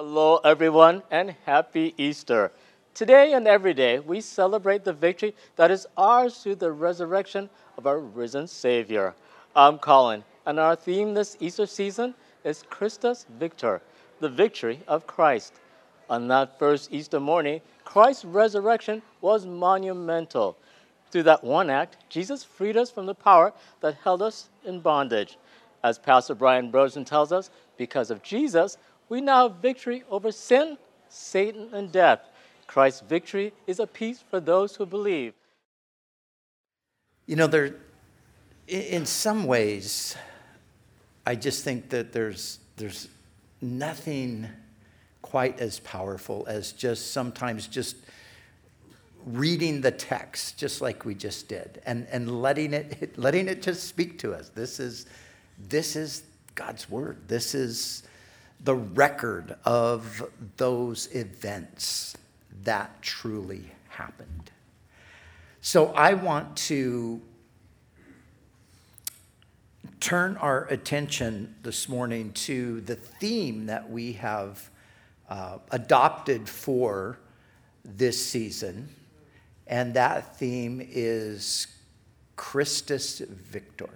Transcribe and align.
Hello, 0.00 0.36
everyone, 0.44 1.02
and 1.10 1.34
happy 1.44 1.92
Easter. 1.98 2.52
Today 2.94 3.32
and 3.32 3.48
every 3.48 3.74
day, 3.74 3.98
we 3.98 4.20
celebrate 4.20 4.84
the 4.84 4.92
victory 4.92 5.34
that 5.56 5.72
is 5.72 5.88
ours 5.96 6.38
through 6.38 6.54
the 6.54 6.70
resurrection 6.70 7.50
of 7.76 7.84
our 7.84 7.98
risen 7.98 8.46
Savior. 8.46 9.16
I'm 9.56 9.76
Colin, 9.76 10.22
and 10.46 10.60
our 10.60 10.76
theme 10.76 11.14
this 11.14 11.36
Easter 11.40 11.66
season 11.66 12.14
is 12.44 12.62
Christus 12.70 13.26
Victor, 13.40 13.82
the 14.20 14.28
victory 14.28 14.78
of 14.86 15.08
Christ. 15.08 15.54
On 16.08 16.28
that 16.28 16.60
first 16.60 16.92
Easter 16.92 17.18
morning, 17.18 17.60
Christ's 17.84 18.24
resurrection 18.24 19.02
was 19.20 19.46
monumental. 19.46 20.56
Through 21.10 21.24
that 21.24 21.42
one 21.42 21.70
act, 21.70 21.96
Jesus 22.08 22.44
freed 22.44 22.76
us 22.76 22.88
from 22.88 23.06
the 23.06 23.16
power 23.16 23.52
that 23.80 23.96
held 24.04 24.22
us 24.22 24.48
in 24.64 24.78
bondage. 24.78 25.38
As 25.82 25.98
Pastor 25.98 26.34
Brian 26.34 26.70
Brosen 26.70 27.04
tells 27.04 27.32
us, 27.32 27.50
because 27.76 28.10
of 28.10 28.22
Jesus, 28.22 28.76
we 29.08 29.20
now 29.20 29.48
have 29.48 29.58
victory 29.58 30.04
over 30.10 30.32
sin, 30.32 30.78
Satan, 31.08 31.70
and 31.72 31.90
death. 31.90 32.20
Christ's 32.66 33.00
victory 33.00 33.52
is 33.66 33.80
a 33.80 33.86
peace 33.86 34.22
for 34.30 34.40
those 34.40 34.76
who 34.76 34.86
believe. 34.86 35.32
You 37.26 37.36
know, 37.36 37.46
there, 37.46 37.76
in 38.66 39.06
some 39.06 39.44
ways, 39.44 40.16
I 41.26 41.34
just 41.34 41.64
think 41.64 41.90
that 41.90 42.12
there's, 42.12 42.58
there's 42.76 43.08
nothing 43.60 44.48
quite 45.22 45.60
as 45.60 45.80
powerful 45.80 46.44
as 46.48 46.72
just 46.72 47.12
sometimes 47.12 47.66
just 47.66 47.96
reading 49.26 49.80
the 49.80 49.90
text, 49.90 50.58
just 50.58 50.80
like 50.80 51.04
we 51.04 51.14
just 51.14 51.48
did, 51.48 51.82
and, 51.84 52.06
and 52.10 52.40
letting, 52.40 52.72
it, 52.72 53.18
letting 53.18 53.48
it 53.48 53.62
just 53.62 53.84
speak 53.84 54.18
to 54.20 54.32
us. 54.32 54.48
This 54.50 54.80
is, 54.80 55.06
this 55.68 55.96
is 55.96 56.22
God's 56.54 56.88
word. 56.88 57.18
This 57.28 57.54
is 57.54 58.04
the 58.60 58.74
record 58.74 59.56
of 59.64 60.28
those 60.56 61.08
events 61.14 62.16
that 62.64 63.02
truly 63.02 63.64
happened. 63.88 64.50
So 65.60 65.86
I 65.88 66.14
want 66.14 66.56
to 66.68 67.20
turn 70.00 70.36
our 70.36 70.64
attention 70.66 71.54
this 71.62 71.88
morning 71.88 72.32
to 72.32 72.80
the 72.82 72.94
theme 72.94 73.66
that 73.66 73.90
we 73.90 74.12
have 74.14 74.70
uh, 75.28 75.58
adopted 75.70 76.48
for 76.48 77.18
this 77.84 78.24
season, 78.24 78.88
and 79.66 79.94
that 79.94 80.36
theme 80.36 80.80
is 80.82 81.66
Christus 82.36 83.18
Victor. 83.20 83.90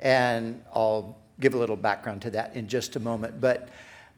And 0.00 0.62
I'll 0.74 1.18
give 1.40 1.54
a 1.54 1.58
little 1.58 1.76
background 1.76 2.22
to 2.22 2.30
that 2.30 2.54
in 2.54 2.68
just 2.68 2.96
a 2.96 3.00
moment. 3.00 3.40
But 3.40 3.68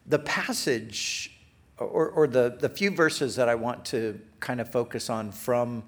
the 0.07 0.19
passage, 0.19 1.33
or, 1.79 2.09
or 2.09 2.27
the, 2.27 2.57
the 2.59 2.69
few 2.69 2.91
verses 2.91 3.37
that 3.37 3.49
I 3.49 3.55
want 3.55 3.85
to 3.87 4.21
kind 4.41 4.61
of 4.61 4.71
focus 4.71 5.09
on 5.09 5.33
from 5.33 5.85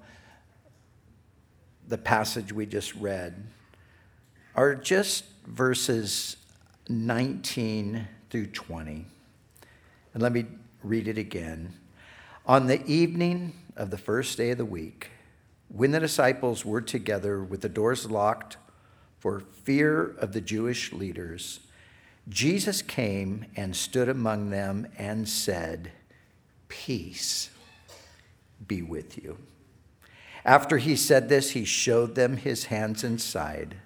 the 1.87 1.97
passage 1.97 2.51
we 2.51 2.65
just 2.65 2.95
read, 2.95 3.47
are 4.55 4.73
just 4.73 5.25
verses 5.45 6.37
19 6.89 8.07
through 8.29 8.47
20. 8.47 9.05
And 10.13 10.23
let 10.23 10.31
me 10.31 10.45
read 10.81 11.07
it 11.07 11.17
again. 11.17 11.73
On 12.45 12.67
the 12.67 12.85
evening 12.85 13.53
of 13.75 13.91
the 13.91 13.97
first 13.97 14.37
day 14.37 14.51
of 14.51 14.57
the 14.57 14.65
week, 14.65 15.09
when 15.67 15.91
the 15.91 15.99
disciples 15.99 16.63
were 16.63 16.81
together 16.81 17.43
with 17.43 17.61
the 17.61 17.69
doors 17.69 18.09
locked 18.09 18.57
for 19.25 19.39
fear 19.39 20.13
of 20.19 20.33
the 20.33 20.39
Jewish 20.39 20.93
leaders, 20.93 21.61
Jesus 22.29 22.83
came 22.83 23.47
and 23.55 23.75
stood 23.75 24.07
among 24.07 24.51
them 24.51 24.85
and 24.99 25.27
said, 25.27 25.91
Peace 26.67 27.49
be 28.67 28.83
with 28.83 29.17
you. 29.17 29.39
After 30.45 30.77
he 30.77 30.95
said 30.95 31.27
this, 31.27 31.49
he 31.49 31.65
showed 31.65 32.13
them 32.13 32.37
his 32.37 32.65
hands 32.65 33.03
and 33.03 33.19
side. 33.19 33.77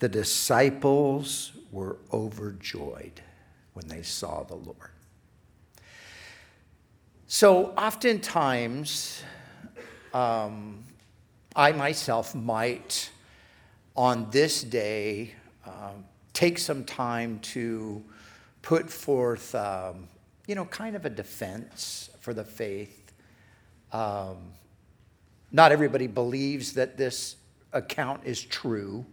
The 0.00 0.08
disciples 0.08 1.52
were 1.70 1.96
overjoyed 2.12 3.20
when 3.74 3.86
they 3.86 4.02
saw 4.02 4.42
the 4.42 4.56
Lord. 4.56 4.90
So, 7.28 7.66
oftentimes, 7.78 9.22
um, 10.12 10.82
I 11.54 11.70
myself 11.70 12.34
might 12.34 13.12
on 13.96 14.28
this 14.30 14.62
day 14.62 15.32
um, 15.66 16.04
take 16.32 16.58
some 16.58 16.84
time 16.84 17.38
to 17.40 18.04
put 18.62 18.90
forth, 18.90 19.54
um, 19.54 20.08
you 20.46 20.54
know, 20.54 20.66
kind 20.66 20.94
of 20.94 21.06
a 21.06 21.10
defense 21.10 22.10
for 22.20 22.34
the 22.34 22.44
faith. 22.44 23.12
Um, 23.92 24.36
not 25.50 25.72
everybody 25.72 26.06
believes 26.06 26.74
that 26.74 26.96
this 26.96 27.36
account 27.72 28.22
is 28.24 28.42
true. 28.42 29.06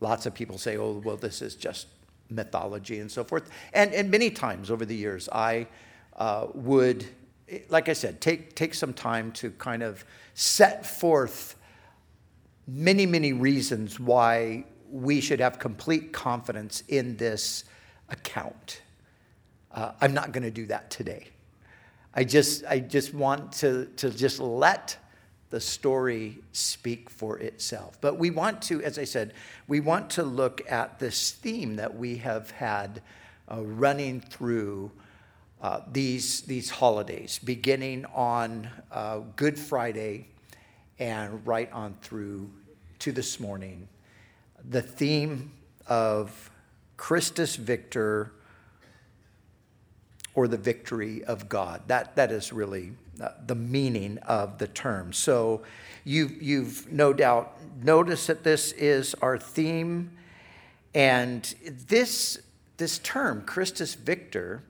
Lots 0.00 0.26
of 0.26 0.34
people 0.34 0.58
say, 0.58 0.76
oh, 0.76 1.02
well, 1.04 1.16
this 1.16 1.42
is 1.42 1.56
just 1.56 1.88
mythology 2.30 3.00
and 3.00 3.10
so 3.10 3.24
forth. 3.24 3.50
And, 3.72 3.92
and 3.92 4.10
many 4.10 4.30
times 4.30 4.70
over 4.70 4.84
the 4.84 4.96
years, 4.96 5.28
I 5.30 5.66
uh, 6.16 6.46
would, 6.54 7.06
like 7.68 7.88
I 7.88 7.92
said, 7.92 8.20
take, 8.20 8.54
take 8.54 8.74
some 8.74 8.92
time 8.92 9.32
to 9.32 9.50
kind 9.52 9.82
of 9.82 10.04
set 10.34 10.86
forth 10.86 11.56
many, 12.72 13.04
many 13.04 13.32
reasons 13.32 14.00
why 14.00 14.64
we 14.90 15.20
should 15.20 15.40
have 15.40 15.58
complete 15.58 16.12
confidence 16.12 16.82
in 16.88 17.16
this 17.16 17.64
account. 18.08 18.80
Uh, 19.70 19.92
I'm 20.00 20.14
not 20.14 20.32
going 20.32 20.42
to 20.42 20.50
do 20.50 20.66
that 20.66 20.90
today. 20.90 21.28
I 22.14 22.24
just, 22.24 22.64
I 22.66 22.78
just 22.78 23.14
want 23.14 23.52
to, 23.52 23.86
to 23.96 24.10
just 24.10 24.38
let 24.38 24.96
the 25.50 25.60
story 25.60 26.38
speak 26.52 27.10
for 27.10 27.38
itself. 27.38 27.98
But 28.00 28.18
we 28.18 28.30
want 28.30 28.62
to, 28.62 28.82
as 28.82 28.98
I 28.98 29.04
said, 29.04 29.34
we 29.68 29.80
want 29.80 30.10
to 30.10 30.22
look 30.22 30.62
at 30.70 30.98
this 30.98 31.32
theme 31.32 31.76
that 31.76 31.94
we 31.94 32.16
have 32.18 32.50
had 32.52 33.02
uh, 33.50 33.60
running 33.62 34.20
through 34.20 34.90
uh, 35.60 35.80
these, 35.90 36.40
these 36.42 36.70
holidays, 36.70 37.38
beginning 37.42 38.06
on 38.14 38.68
uh, 38.90 39.20
Good 39.36 39.58
Friday 39.58 40.28
and 40.98 41.46
right 41.46 41.70
on 41.72 41.96
through 42.00 42.50
to 43.02 43.10
this 43.10 43.40
morning. 43.40 43.88
The 44.70 44.80
theme 44.80 45.50
of 45.88 46.52
Christus 46.96 47.56
Victor 47.56 48.30
or 50.36 50.46
the 50.46 50.56
victory 50.56 51.24
of 51.24 51.48
God. 51.48 51.82
That, 51.88 52.14
that 52.14 52.30
is 52.30 52.52
really 52.52 52.92
uh, 53.20 53.30
the 53.44 53.56
meaning 53.56 54.18
of 54.18 54.58
the 54.58 54.68
term. 54.68 55.12
So 55.12 55.62
you've, 56.04 56.40
you've 56.40 56.92
no 56.92 57.12
doubt 57.12 57.58
noticed 57.82 58.28
that 58.28 58.44
this 58.44 58.70
is 58.70 59.16
our 59.20 59.36
theme. 59.36 60.12
And 60.94 61.42
this, 61.88 62.38
this 62.76 63.00
term, 63.00 63.42
Christus 63.42 63.96
Victor, 63.96 64.62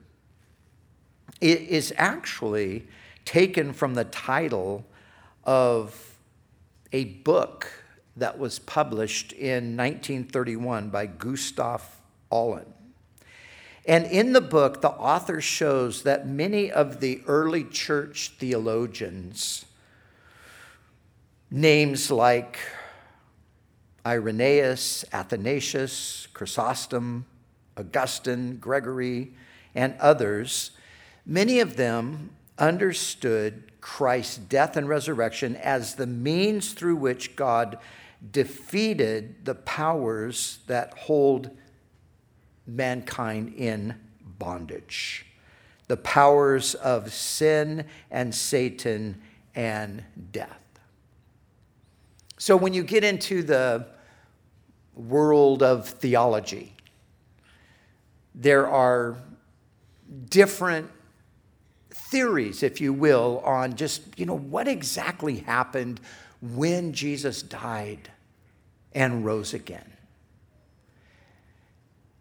is 1.39 1.93
actually 1.97 2.87
taken 3.25 3.73
from 3.73 3.93
the 3.93 4.05
title 4.05 4.87
of 5.43 6.17
a 6.91 7.05
book 7.05 7.82
that 8.17 8.37
was 8.37 8.59
published 8.59 9.33
in 9.33 9.75
1931 9.75 10.89
by 10.89 11.05
Gustav 11.05 11.83
Aulén. 12.31 12.65
And 13.85 14.05
in 14.05 14.33
the 14.33 14.41
book, 14.41 14.81
the 14.81 14.91
author 14.91 15.41
shows 15.41 16.03
that 16.03 16.27
many 16.27 16.71
of 16.71 16.99
the 16.99 17.21
early 17.27 17.65
church 17.65 18.33
theologians, 18.37 19.65
names 21.51 22.09
like 22.09 22.59
Irenaeus, 24.05 25.03
Athanasius, 25.11 26.27
Chrysostom, 26.33 27.25
Augustine, 27.75 28.57
Gregory, 28.57 29.33
and 29.75 29.95
others, 29.99 30.71
many 31.25 31.59
of 31.59 31.75
them 31.75 32.29
understood 32.57 33.71
Christ's 33.81 34.37
death 34.37 34.77
and 34.77 34.87
resurrection 34.87 35.57
as 35.57 35.95
the 35.95 36.07
means 36.07 36.71
through 36.73 36.95
which 36.95 37.35
God 37.35 37.77
defeated 38.31 39.45
the 39.45 39.55
powers 39.55 40.59
that 40.67 40.93
hold 40.97 41.49
mankind 42.65 43.53
in 43.55 43.95
bondage 44.39 45.25
the 45.87 45.97
powers 45.97 46.75
of 46.75 47.13
sin 47.13 47.85
and 48.09 48.33
Satan 48.33 49.21
and 49.53 50.03
death. 50.31 50.59
So, 52.37 52.57
when 52.57 52.73
you 52.73 52.83
get 52.83 53.03
into 53.03 53.43
the 53.43 53.87
world 54.95 55.63
of 55.63 55.87
theology, 55.87 56.73
there 58.35 58.67
are 58.67 59.17
different 60.29 60.89
theories, 61.91 62.63
if 62.63 62.81
you 62.81 62.91
will, 62.91 63.41
on 63.45 63.75
just, 63.75 64.01
you 64.17 64.25
know, 64.25 64.37
what 64.37 64.67
exactly 64.67 65.37
happened 65.37 66.01
when 66.41 66.91
Jesus 66.91 67.41
died 67.41 68.09
and 68.95 69.25
rose 69.25 69.53
again. 69.53 69.91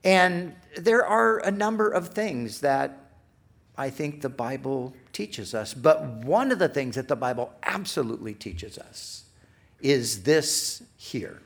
And 0.05 0.55
there 0.77 1.07
are 1.07 1.39
a 1.39 1.51
number 1.51 1.91
of 1.91 2.09
things 2.09 2.61
that 2.61 3.11
I 3.77 3.91
think 3.91 4.21
the 4.21 4.29
Bible 4.29 4.95
teaches 5.13 5.55
us. 5.55 5.75
But 5.75 6.03
one 6.25 6.51
of 6.51 6.59
the 6.59 6.69
things 6.69 6.97
that 6.97 7.09
the 7.09 7.17
Bible 7.17 7.53
absolutely 7.63 8.35
teaches 8.35 8.79
us 8.79 9.25
is 9.81 10.23
this 10.23 10.83
here 10.97 11.41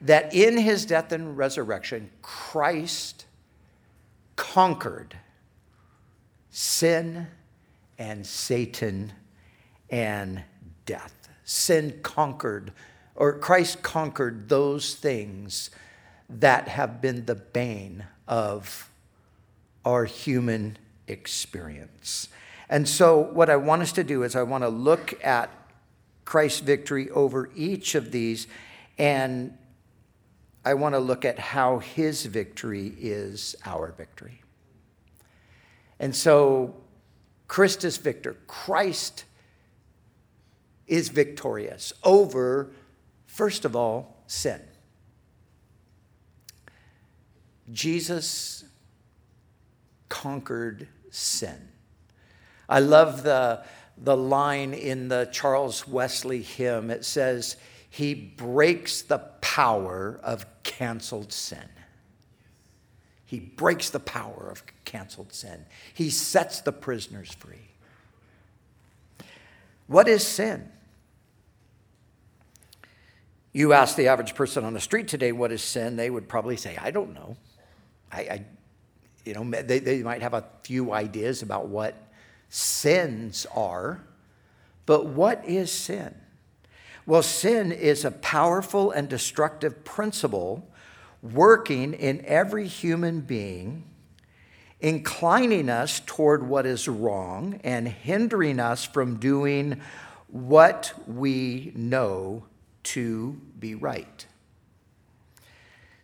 that 0.00 0.34
in 0.34 0.58
his 0.58 0.84
death 0.84 1.12
and 1.12 1.36
resurrection, 1.36 2.10
Christ 2.20 3.24
conquered 4.36 5.16
sin 6.50 7.26
and 7.98 8.26
Satan 8.26 9.12
and 9.90 10.42
death. 10.84 11.28
Sin 11.44 11.98
conquered, 12.02 12.72
or 13.16 13.38
Christ 13.38 13.82
conquered 13.82 14.48
those 14.48 14.94
things 14.94 15.70
that 16.28 16.68
have 16.68 17.00
been 17.00 17.26
the 17.26 17.34
bane 17.34 18.04
of 18.28 18.90
our 19.84 20.04
human 20.04 20.76
experience. 21.06 22.28
And 22.68 22.88
so, 22.88 23.18
what 23.18 23.48
I 23.48 23.56
want 23.56 23.82
us 23.82 23.92
to 23.92 24.04
do 24.04 24.24
is, 24.24 24.34
I 24.34 24.42
want 24.42 24.64
to 24.64 24.68
look 24.68 25.24
at 25.24 25.50
Christ's 26.24 26.60
victory 26.60 27.08
over 27.10 27.48
each 27.54 27.94
of 27.94 28.10
these, 28.10 28.48
and 28.98 29.56
I 30.64 30.74
want 30.74 30.96
to 30.96 30.98
look 30.98 31.24
at 31.24 31.38
how 31.38 31.78
his 31.78 32.26
victory 32.26 32.92
is 32.98 33.54
our 33.64 33.92
victory. 33.92 34.42
And 36.00 36.14
so, 36.14 36.74
Christus 37.46 37.96
victor, 37.96 38.36
Christ 38.48 39.24
is 40.88 41.08
victorious 41.08 41.92
over, 42.02 42.70
first 43.36 43.66
of 43.66 43.76
all, 43.76 44.16
sin. 44.26 44.62
Jesus 47.70 48.64
conquered 50.08 50.88
sin. 51.10 51.68
I 52.66 52.80
love 52.80 53.24
the, 53.24 53.62
the 53.98 54.16
line 54.16 54.72
in 54.72 55.08
the 55.08 55.28
Charles 55.32 55.86
Wesley 55.86 56.40
hymn. 56.40 56.90
It 56.90 57.04
says, 57.04 57.58
He 57.90 58.14
breaks 58.14 59.02
the 59.02 59.18
power 59.18 60.18
of 60.22 60.46
canceled 60.62 61.30
sin. 61.30 61.68
He 63.26 63.38
breaks 63.38 63.90
the 63.90 64.00
power 64.00 64.48
of 64.50 64.62
canceled 64.86 65.34
sin. 65.34 65.66
He 65.92 66.08
sets 66.08 66.62
the 66.62 66.72
prisoners 66.72 67.34
free. 67.34 67.68
What 69.88 70.08
is 70.08 70.26
sin? 70.26 70.70
You 73.56 73.72
ask 73.72 73.96
the 73.96 74.08
average 74.08 74.34
person 74.34 74.66
on 74.66 74.74
the 74.74 74.80
street 74.80 75.08
today 75.08 75.32
what 75.32 75.50
is 75.50 75.62
sin, 75.62 75.96
they 75.96 76.10
would 76.10 76.28
probably 76.28 76.58
say, 76.58 76.76
I 76.76 76.90
don't 76.90 77.14
know. 77.14 77.38
I, 78.12 78.20
I 78.20 78.44
you 79.24 79.32
know, 79.32 79.50
they, 79.62 79.78
they 79.78 80.02
might 80.02 80.20
have 80.20 80.34
a 80.34 80.44
few 80.62 80.92
ideas 80.92 81.40
about 81.40 81.68
what 81.68 81.94
sins 82.50 83.46
are, 83.56 84.02
but 84.84 85.06
what 85.06 85.42
is 85.46 85.72
sin? 85.72 86.14
Well, 87.06 87.22
sin 87.22 87.72
is 87.72 88.04
a 88.04 88.10
powerful 88.10 88.90
and 88.90 89.08
destructive 89.08 89.86
principle 89.86 90.68
working 91.22 91.94
in 91.94 92.22
every 92.26 92.66
human 92.66 93.22
being, 93.22 93.84
inclining 94.82 95.70
us 95.70 96.02
toward 96.04 96.46
what 96.46 96.66
is 96.66 96.88
wrong 96.88 97.58
and 97.64 97.88
hindering 97.88 98.60
us 98.60 98.84
from 98.84 99.16
doing 99.16 99.80
what 100.28 100.92
we 101.06 101.72
know 101.74 102.44
to 102.86 103.40
be 103.58 103.74
right. 103.74 104.26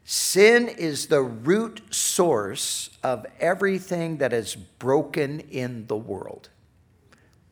Sin 0.04 0.68
is 0.68 1.06
the 1.06 1.22
root 1.22 1.82
source 1.90 2.90
of 3.02 3.24
everything 3.38 4.18
that 4.18 4.32
is 4.32 4.56
broken 4.56 5.40
in 5.40 5.86
the 5.86 5.96
world. 5.96 6.48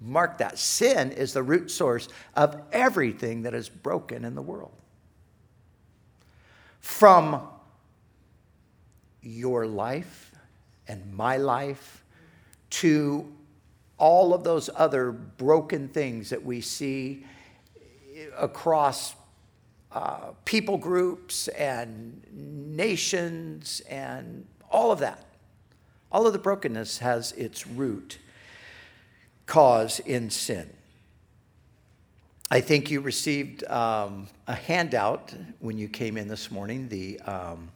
Mark 0.00 0.38
that. 0.38 0.58
Sin 0.58 1.12
is 1.12 1.32
the 1.32 1.42
root 1.42 1.70
source 1.70 2.08
of 2.34 2.60
everything 2.72 3.42
that 3.42 3.54
is 3.54 3.68
broken 3.68 4.24
in 4.24 4.34
the 4.34 4.42
world. 4.42 4.72
From 6.80 7.46
your 9.22 9.66
life 9.66 10.32
and 10.88 11.14
my 11.14 11.36
life 11.36 12.02
to 12.70 13.30
all 13.98 14.32
of 14.32 14.42
those 14.42 14.70
other 14.74 15.12
broken 15.12 15.88
things 15.88 16.30
that 16.30 16.42
we 16.42 16.60
see 16.60 17.24
across 18.36 19.14
uh, 19.92 20.30
people 20.44 20.78
groups 20.78 21.48
and 21.48 22.22
nations 22.32 23.82
and 23.88 24.46
all 24.70 24.92
of 24.92 25.00
that. 25.00 25.24
All 26.12 26.26
of 26.26 26.32
the 26.32 26.38
brokenness 26.38 26.98
has 26.98 27.32
its 27.32 27.66
root 27.66 28.18
cause 29.46 29.98
in 30.00 30.30
sin. 30.30 30.70
I 32.52 32.60
think 32.60 32.90
you 32.90 33.00
received 33.00 33.62
um, 33.64 34.26
a 34.48 34.54
handout 34.54 35.32
when 35.60 35.78
you 35.78 35.88
came 35.88 36.16
in 36.16 36.26
this 36.26 36.50
morning, 36.50 36.88
the, 36.88 37.20
um, 37.20 37.70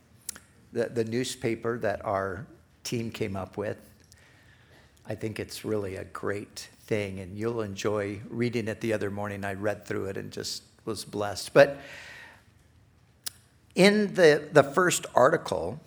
the, 0.72 0.86
the 0.86 1.04
newspaper 1.04 1.78
that 1.78 2.04
our 2.04 2.46
team 2.82 3.10
came 3.10 3.36
up 3.36 3.56
with. 3.56 3.78
I 5.06 5.14
think 5.14 5.38
it's 5.38 5.64
really 5.64 5.96
a 5.96 6.04
great 6.04 6.68
thing, 6.86 7.20
and 7.20 7.36
you'll 7.36 7.60
enjoy 7.60 8.20
reading 8.28 8.66
it 8.66 8.80
the 8.80 8.92
other 8.92 9.10
morning. 9.10 9.44
I 9.44 9.54
read 9.54 9.84
through 9.84 10.06
it 10.06 10.16
and 10.16 10.32
just 10.32 10.62
was 10.84 11.04
blessed. 11.04 11.54
But 11.54 11.78
in 13.74 14.14
the, 14.14 14.48
the 14.52 14.62
first 14.62 15.06
article 15.14 15.80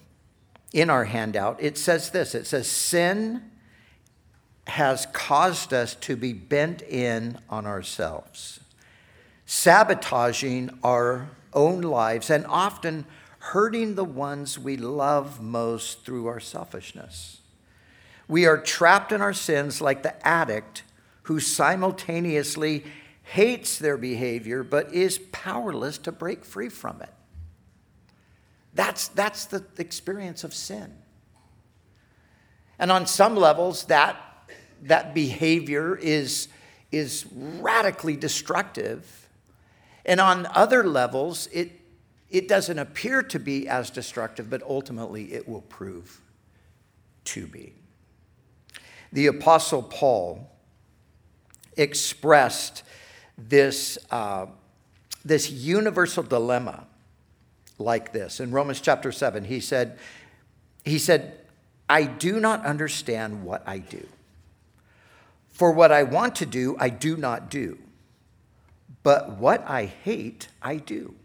in 0.74 0.90
our 0.90 1.06
handout, 1.06 1.58
it 1.62 1.78
says 1.78 2.12
this 2.12 2.36
it 2.36 2.46
says, 2.48 2.68
Sin 2.68 3.44
has 4.68 5.06
caused 5.14 5.74
us 5.74 5.96
to 5.96 6.16
be 6.16 6.34
bent 6.34 6.82
in 6.82 7.38
on 7.50 7.66
ourselves, 7.66 8.60
sabotaging 9.46 10.78
our 10.84 11.30
own 11.54 11.82
lives 11.82 12.30
and 12.30 12.46
often 12.48 13.06
hurting 13.40 13.96
the 13.96 14.04
ones 14.04 14.60
we 14.60 14.76
love 14.76 15.42
most 15.42 16.04
through 16.04 16.28
our 16.28 16.40
selfishness. 16.40 17.40
We 18.28 18.46
are 18.46 18.58
trapped 18.58 19.14
in 19.14 19.22
our 19.22 19.34
sins 19.34 19.80
like 19.80 20.04
the 20.04 20.28
addict 20.28 20.84
who 21.24 21.40
simultaneously 21.40 22.84
hates 23.28 23.78
their 23.78 23.98
behavior 23.98 24.64
but 24.64 24.94
is 24.94 25.20
powerless 25.32 25.98
to 25.98 26.12
break 26.12 26.46
free 26.46 26.70
from 26.70 27.02
it. 27.02 27.14
That's, 28.74 29.10
that's 29.10 29.46
the 29.46 29.66
experience 29.78 30.44
of 30.44 30.54
sin. 30.54 30.94
And 32.80 32.92
on 32.92 33.06
some 33.06 33.36
levels, 33.36 33.86
that, 33.86 34.18
that 34.84 35.14
behavior 35.14 35.96
is, 35.96 36.48
is 36.92 37.26
radically 37.34 38.16
destructive. 38.16 39.28
And 40.06 40.22
on 40.22 40.46
other 40.54 40.84
levels, 40.86 41.50
it, 41.52 41.72
it 42.30 42.48
doesn't 42.48 42.78
appear 42.78 43.24
to 43.24 43.40
be 43.40 43.68
as 43.68 43.90
destructive, 43.90 44.50
but 44.50 44.62
ultimately 44.64 45.34
it 45.34 45.50
will 45.50 45.64
prove 45.64 46.22
to 47.26 47.48
be. 47.48 47.74
The 49.12 49.28
Apostle 49.28 49.84
Paul 49.84 50.50
expressed 51.76 52.84
this, 53.38 53.98
uh, 54.12 54.48
this 55.24 55.52
universal 55.52 56.24
dilemma 56.24 56.86
like 57.80 58.12
this. 58.12 58.40
In 58.40 58.52
Romans 58.52 58.82
chapter 58.82 59.12
7, 59.12 59.46
he 59.46 59.60
said, 59.60 60.00
he 60.84 60.98
said, 60.98 61.40
I 61.90 62.04
do 62.04 62.40
not 62.40 62.66
understand 62.66 63.44
what 63.44 63.64
I 63.68 63.78
do. 63.80 64.06
For 65.52 65.72
what 65.72 65.92
I 65.92 66.04
want 66.04 66.36
to 66.36 66.46
do, 66.46 66.76
I 66.80 66.90
do 66.90 67.18
not 67.18 67.50
do. 67.50 67.78
But 69.04 69.38
what 69.38 69.68
I 69.68 69.86
hate, 69.86 70.50
I 70.62 70.78
do. 70.78 71.16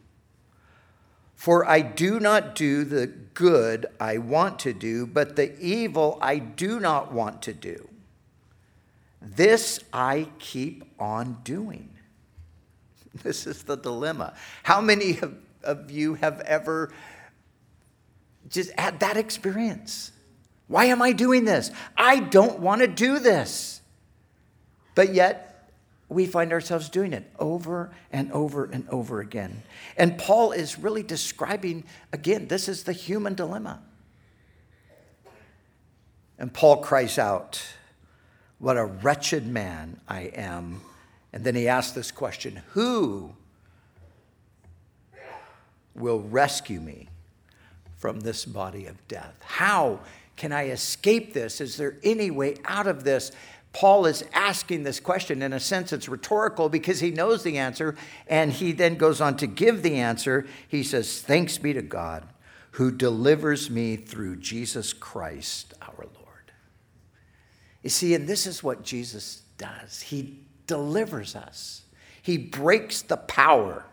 For 1.35 1.69
I 1.69 1.81
do 1.81 2.21
not 2.21 2.55
do 2.55 2.85
the 2.85 3.09
good 3.09 3.87
I 3.99 4.19
want 4.19 4.61
to 4.61 4.73
do, 4.73 5.07
but 5.07 5.35
the 5.35 5.59
evil 5.59 6.17
I 6.23 6.39
do 6.39 6.79
not 6.79 7.13
want 7.13 7.43
to 7.43 7.53
do. 7.53 7.89
This 9.21 9.81
I 9.93 10.29
keep 10.39 10.85
on 10.99 11.39
doing. 11.43 11.89
This 13.23 13.47
is 13.47 13.63
the 13.65 13.77
dilemma. 13.77 14.35
How 14.63 14.81
many 14.81 15.19
of 15.19 15.35
of 15.65 15.91
you 15.91 16.15
have 16.15 16.41
ever 16.41 16.93
just 18.49 18.73
had 18.79 19.01
that 19.01 19.17
experience. 19.17 20.13
Why 20.69 20.87
am 20.87 21.03
I 21.03 21.13
doing 21.13 21.45
this? 21.45 21.71
I 21.97 22.21
don't 22.21 22.61
want 22.61 22.81
to 22.81 22.87
do 22.87 23.19
this. 23.19 23.81
But 24.95 25.15
yet, 25.15 25.71
we 26.09 26.27
find 26.27 26.53
ourselves 26.53 26.89
doing 26.89 27.13
it 27.13 27.31
over 27.39 27.91
and 28.13 28.31
over 28.33 28.65
and 28.65 28.87
over 28.91 29.21
again. 29.21 29.63
And 29.97 30.19
Paul 30.19 30.53
is 30.53 30.79
really 30.79 31.03
describing, 31.03 31.85
again, 32.13 32.49
this 32.49 32.69
is 32.69 32.85
the 32.85 32.93
human 32.93 33.35
dilemma. 33.35 33.81
And 36.39 36.53
Paul 36.53 36.79
cries 36.79 37.19
out, 37.19 37.63
What 38.59 38.77
a 38.77 38.85
wretched 38.85 39.47
man 39.47 40.01
I 40.09 40.23
am. 40.35 40.81
And 41.33 41.45
then 41.45 41.55
he 41.55 41.69
asks 41.69 41.93
this 41.93 42.11
question 42.11 42.63
Who 42.71 43.35
will 45.95 46.21
rescue 46.21 46.81
me 46.81 47.09
from 47.97 48.21
this 48.21 48.45
body 48.45 48.87
of 48.87 49.07
death? 49.09 49.35
How 49.43 50.01
can 50.37 50.53
I 50.53 50.69
escape 50.69 51.35
this? 51.35 51.61
Is 51.61 51.77
there 51.77 51.99
any 52.03 52.31
way 52.31 52.57
out 52.65 52.87
of 52.87 53.05
this? 53.05 53.33
Paul 53.73 54.05
is 54.05 54.25
asking 54.35 54.83
this 54.83 55.01
question. 55.01 55.41
In 55.41 55.55
a 55.55 55.61
sense, 55.61 55.93
it's 55.93 56.09
rhetorical 56.09 56.69
because 56.69 57.01
he 57.01 57.11
knows 57.11 57.43
the 57.43 57.57
answer, 57.57 57.97
and 58.27 58.53
he 58.53 58.73
then 58.73 58.97
goes 58.97 59.21
on 59.21 59.37
to 59.39 59.47
give 59.47 59.83
the 59.83 59.97
answer. 59.97 60.47
He 60.69 60.83
says, 60.83 61.23
Thanks 61.23 61.57
be 61.57 61.73
to 61.73 61.83
God 61.83 62.27
who 62.73 62.91
delivers 62.91 63.71
me 63.71 63.97
through 63.97 64.37
Jesus 64.37 64.93
Christ 64.93 65.75
our 65.83 65.95
Lord. 65.99 66.53
You 67.83 67.91
see, 67.91 68.15
and 68.15 68.27
this 68.27 68.47
is 68.47 68.63
what 68.63 68.83
Jesus 68.83 69.43
does 69.59 70.01
He 70.03 70.41
delivers 70.67 71.35
us, 71.35 71.83
He 72.21 72.39
breaks 72.39 73.03
the 73.03 73.17
power 73.17 73.85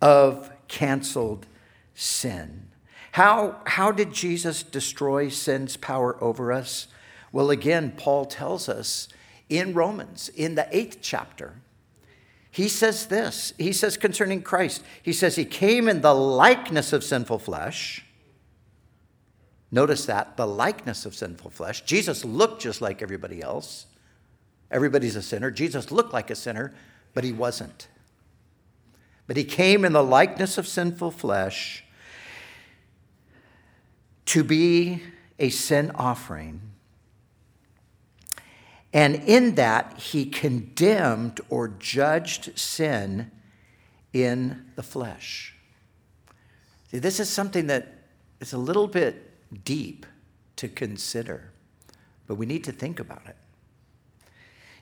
of 0.00 0.50
canceled 0.68 1.46
sin. 1.94 2.68
How, 3.12 3.60
how 3.64 3.92
did 3.92 4.12
Jesus 4.12 4.62
destroy 4.62 5.28
sin's 5.28 5.76
power 5.76 6.22
over 6.22 6.52
us? 6.52 6.88
Well, 7.30 7.50
again, 7.50 7.92
Paul 7.96 8.24
tells 8.24 8.68
us 8.68 9.08
in 9.48 9.74
Romans, 9.74 10.30
in 10.30 10.56
the 10.56 10.66
eighth 10.76 10.98
chapter, 11.00 11.54
he 12.50 12.68
says 12.68 13.06
this. 13.06 13.52
He 13.58 13.72
says 13.72 13.96
concerning 13.96 14.42
Christ, 14.42 14.82
he 15.02 15.12
says, 15.12 15.34
He 15.34 15.44
came 15.44 15.88
in 15.88 16.02
the 16.02 16.14
likeness 16.14 16.92
of 16.92 17.02
sinful 17.02 17.40
flesh. 17.40 18.04
Notice 19.72 20.06
that, 20.06 20.36
the 20.36 20.46
likeness 20.46 21.04
of 21.04 21.16
sinful 21.16 21.50
flesh. 21.50 21.82
Jesus 21.82 22.24
looked 22.24 22.62
just 22.62 22.80
like 22.80 23.02
everybody 23.02 23.42
else. 23.42 23.86
Everybody's 24.74 25.16
a 25.16 25.22
sinner. 25.22 25.50
Jesus 25.50 25.90
looked 25.90 26.12
like 26.12 26.28
a 26.28 26.34
sinner, 26.34 26.74
but 27.14 27.24
he 27.24 27.32
wasn't. 27.32 27.88
But 29.26 29.38
he 29.38 29.44
came 29.44 29.86
in 29.86 29.94
the 29.94 30.04
likeness 30.04 30.58
of 30.58 30.68
sinful 30.68 31.12
flesh 31.12 31.82
to 34.26 34.44
be 34.44 35.02
a 35.38 35.48
sin 35.48 35.90
offering 35.94 36.60
and 38.94 39.16
in 39.26 39.56
that, 39.56 39.98
he 39.98 40.24
condemned 40.24 41.40
or 41.50 41.66
judged 41.66 42.56
sin 42.56 43.32
in 44.12 44.66
the 44.76 44.84
flesh. 44.84 45.56
See, 46.92 47.00
this 47.00 47.18
is 47.18 47.28
something 47.28 47.66
that 47.66 47.88
is 48.38 48.52
a 48.52 48.58
little 48.58 48.86
bit 48.86 49.32
deep 49.64 50.06
to 50.56 50.68
consider, 50.68 51.50
but 52.28 52.36
we 52.36 52.46
need 52.46 52.62
to 52.64 52.72
think 52.72 53.00
about 53.00 53.22
it. 53.26 53.36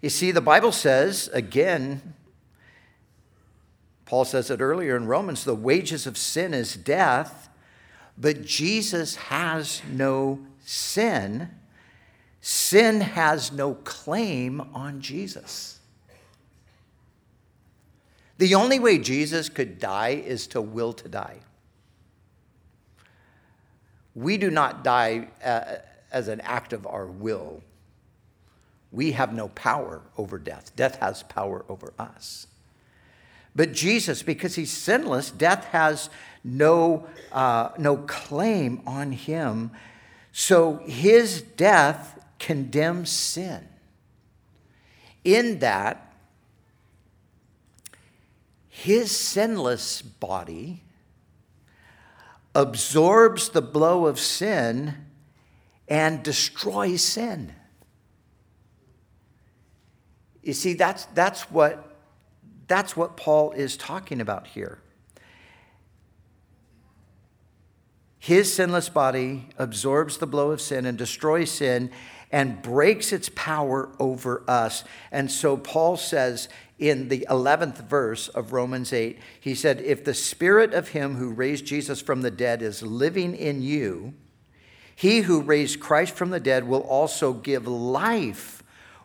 You 0.02 0.10
see, 0.10 0.30
the 0.30 0.42
Bible 0.42 0.72
says, 0.72 1.30
again, 1.32 2.14
Paul 4.04 4.26
says 4.26 4.50
it 4.50 4.60
earlier 4.60 4.94
in 4.96 5.06
Romans 5.06 5.44
the 5.44 5.54
wages 5.54 6.06
of 6.06 6.18
sin 6.18 6.52
is 6.52 6.76
death, 6.76 7.48
but 8.18 8.44
Jesus 8.44 9.14
has 9.16 9.80
no 9.90 10.40
sin 10.60 11.48
sin 12.42 13.00
has 13.00 13.52
no 13.52 13.74
claim 13.74 14.60
on 14.74 15.00
Jesus. 15.00 15.78
The 18.38 18.56
only 18.56 18.80
way 18.80 18.98
Jesus 18.98 19.48
could 19.48 19.78
die 19.78 20.20
is 20.26 20.48
to 20.48 20.60
will 20.60 20.92
to 20.94 21.08
die. 21.08 21.38
We 24.16 24.36
do 24.36 24.50
not 24.50 24.82
die 24.82 25.28
uh, 25.42 25.76
as 26.10 26.26
an 26.26 26.40
act 26.40 26.72
of 26.72 26.84
our 26.86 27.06
will. 27.06 27.62
We 28.92 29.12
have 29.12 29.32
no 29.32 29.48
power 29.48 30.02
over 30.18 30.38
death. 30.38 30.76
Death 30.76 30.98
has 31.00 31.22
power 31.22 31.64
over 31.68 31.94
us. 31.98 32.46
But 33.56 33.72
Jesus, 33.72 34.22
because 34.22 34.54
he's 34.54 34.70
sinless, 34.70 35.30
death 35.30 35.64
has 35.66 36.10
no, 36.44 37.06
uh, 37.32 37.70
no 37.78 37.96
claim 37.96 38.82
on 38.86 39.12
him. 39.12 39.70
So 40.30 40.82
his 40.86 41.42
death 41.42 42.18
condemns 42.38 43.10
sin. 43.10 43.66
In 45.24 45.60
that, 45.60 46.12
his 48.68 49.10
sinless 49.10 50.02
body 50.02 50.82
absorbs 52.54 53.50
the 53.50 53.62
blow 53.62 54.06
of 54.06 54.18
sin 54.18 54.94
and 55.88 56.22
destroys 56.22 57.02
sin. 57.02 57.54
You 60.42 60.52
see, 60.52 60.74
that's, 60.74 61.04
that's, 61.06 61.42
what, 61.50 61.96
that's 62.66 62.96
what 62.96 63.16
Paul 63.16 63.52
is 63.52 63.76
talking 63.76 64.20
about 64.20 64.46
here. 64.48 64.78
His 68.18 68.52
sinless 68.52 68.88
body 68.88 69.48
absorbs 69.58 70.18
the 70.18 70.26
blow 70.26 70.50
of 70.52 70.60
sin 70.60 70.86
and 70.86 70.96
destroys 70.96 71.50
sin, 71.50 71.90
and 72.32 72.62
breaks 72.62 73.12
its 73.12 73.28
power 73.34 73.90
over 74.00 74.42
us. 74.48 74.84
And 75.12 75.30
so 75.30 75.58
Paul 75.58 75.98
says 75.98 76.48
in 76.78 77.08
the 77.08 77.26
11th 77.28 77.86
verse 77.86 78.28
of 78.28 78.52
Romans 78.52 78.92
8, 78.92 79.18
he 79.38 79.54
said, 79.54 79.80
If 79.82 80.04
the 80.04 80.14
spirit 80.14 80.72
of 80.72 80.88
him 80.88 81.16
who 81.16 81.30
raised 81.30 81.66
Jesus 81.66 82.00
from 82.00 82.22
the 82.22 82.30
dead 82.30 82.62
is 82.62 82.82
living 82.82 83.36
in 83.36 83.60
you, 83.60 84.14
he 84.96 85.20
who 85.20 85.42
raised 85.42 85.78
Christ 85.80 86.14
from 86.14 86.30
the 86.30 86.40
dead 86.40 86.66
will 86.66 86.80
also 86.80 87.34
give 87.34 87.66
life, 87.66 88.61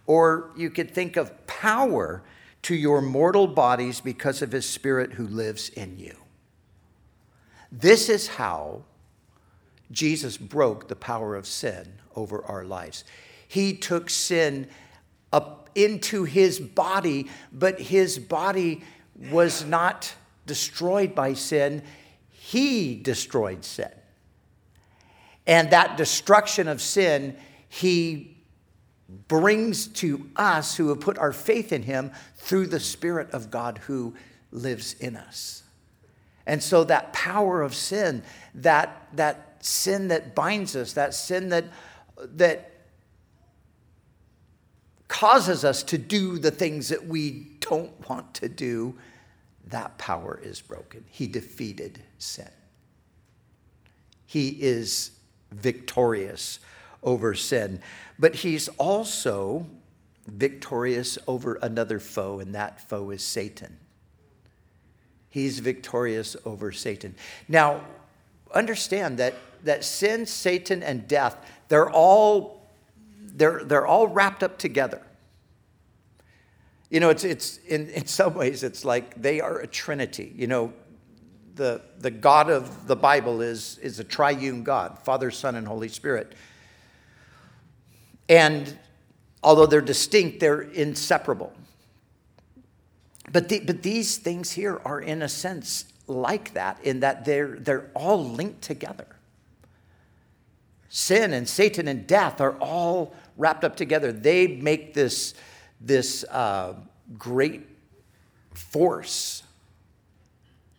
or 0.08 0.52
you 0.56 0.72
could 0.72 0.90
think 0.90 1.16
of 1.18 1.46
power, 1.46 2.24
to 2.64 2.76
your 2.76 3.02
mortal 3.02 3.48
bodies 3.48 4.02
because 4.02 4.42
of 4.42 4.52
his 4.52 4.68
spirit 4.68 5.14
who 5.14 5.28
lives 5.28 5.70
in 5.70 5.98
you. 5.98 6.18
This 7.72 8.10
is 8.10 8.28
how 8.28 8.84
Jesus 9.92 10.38
broke 10.38 10.88
the 10.88 10.96
power 10.96 11.36
of 11.36 11.46
sin 11.46 11.94
over 12.16 12.44
our 12.44 12.66
lives. 12.66 13.04
He 13.48 13.74
took 13.74 14.10
sin 14.10 14.68
up 15.32 15.70
into 15.76 16.24
his 16.24 16.60
body, 16.60 17.30
but 17.54 17.80
his 17.80 18.20
body 18.20 18.84
was 19.32 19.64
not 19.64 20.14
destroyed 20.46 21.14
by 21.16 21.34
sin. 21.34 21.84
He 22.30 22.96
destroyed 22.96 23.64
sin. 23.64 23.92
And 25.46 25.70
that 25.70 25.96
destruction 25.96 26.68
of 26.68 26.82
sin, 26.82 27.38
he 27.70 28.37
brings 29.28 29.88
to 29.88 30.30
us 30.36 30.76
who 30.76 30.90
have 30.90 31.00
put 31.00 31.18
our 31.18 31.32
faith 31.32 31.72
in 31.72 31.84
him 31.84 32.12
through 32.36 32.68
the 32.68 32.80
Spirit 32.80 33.32
of 33.32 33.50
God 33.50 33.80
who 33.80 34.14
lives 34.52 34.94
in 35.00 35.16
us. 35.16 35.64
And 36.46 36.62
so 36.62 36.84
that 36.86 37.14
power 37.14 37.62
of 37.62 37.76
sin, 37.76 38.24
that, 38.56 39.08
that 39.14 39.58
sin 39.66 40.10
that 40.10 40.36
binds 40.36 40.76
us, 40.76 40.94
that 40.94 41.14
sin 41.14 41.50
that 41.50 41.66
that 42.18 42.72
causes 45.08 45.64
us 45.64 45.84
to 45.84 45.98
do 45.98 46.38
the 46.38 46.52
things 46.52 46.90
that 46.90 47.06
we 47.08 47.48
don't 47.60 48.10
want 48.10 48.34
to 48.36 48.50
do, 48.50 48.96
that 49.68 49.98
power 49.98 50.40
is 50.42 50.62
broken. 50.62 51.04
He 51.10 51.28
defeated 51.28 52.00
sin. 52.18 52.50
He 54.26 54.50
is 54.50 55.12
victorious 55.52 56.60
over 57.04 57.34
sin, 57.34 57.82
but 58.20 58.36
he's 58.36 58.68
also 58.78 59.66
victorious 60.26 61.18
over 61.28 61.56
another 61.62 62.00
foe, 62.00 62.40
and 62.40 62.54
that 62.56 62.88
foe 62.90 63.10
is 63.12 63.24
Satan. 63.24 63.78
He's 65.30 65.60
victorious 65.60 66.36
over 66.46 66.72
Satan. 66.72 67.16
Now, 67.48 67.82
understand 68.54 69.20
that, 69.20 69.36
that 69.64 69.84
sin, 69.84 70.26
Satan, 70.26 70.82
and 70.82 71.08
death 71.08 71.38
they're 71.68 71.90
all, 71.90 72.62
they're, 73.20 73.64
they're 73.64 73.88
all 73.88 74.08
wrapped 74.08 74.44
up 74.44 74.58
together. 74.58 75.02
You 76.90 77.02
know, 77.02 77.10
it's, 77.10 77.24
it's 77.24 77.58
in, 77.68 77.90
in 77.90 78.08
some 78.08 78.34
ways, 78.34 78.64
it's 78.64 78.86
like 78.86 79.22
they 79.22 79.42
are 79.42 79.60
a 79.60 79.68
trinity. 79.68 80.34
You 80.36 80.48
know, 80.48 80.74
the, 81.56 81.82
the 82.00 82.12
God 82.12 82.50
of 82.50 82.88
the 82.88 82.96
Bible 82.96 83.42
is, 83.42 83.78
is 83.80 84.00
a 84.00 84.04
triune 84.04 84.64
God 84.64 85.00
Father, 85.00 85.32
Son, 85.32 85.56
and 85.56 85.68
Holy 85.68 85.90
Spirit. 85.90 86.34
And 88.30 88.78
although 89.44 89.66
they're 89.66 89.82
distinct, 89.82 90.40
they're 90.40 90.62
inseparable. 90.62 91.54
But, 93.32 93.50
the, 93.50 93.60
but 93.60 93.84
these 93.84 94.18
things 94.18 94.52
here 94.52 94.82
are, 94.86 95.00
in 95.00 95.22
a 95.22 95.30
sense, 95.30 95.86
like 96.08 96.54
that, 96.54 96.80
in 96.84 97.02
that 97.02 97.26
they're, 97.26 97.58
they're 97.60 97.90
all 97.94 98.24
linked 98.24 98.62
together. 98.62 99.08
Sin 100.90 101.34
and 101.34 101.48
Satan 101.48 101.88
and 101.88 102.08
death 102.08 102.40
are 102.40 102.58
all 102.60 103.14
wrapped 103.38 103.64
up 103.64 103.76
together. 103.76 104.12
They 104.12 104.48
make 104.48 104.94
this, 104.94 105.34
this 105.82 106.24
uh, 106.26 106.76
great 107.18 107.68
force 108.54 109.44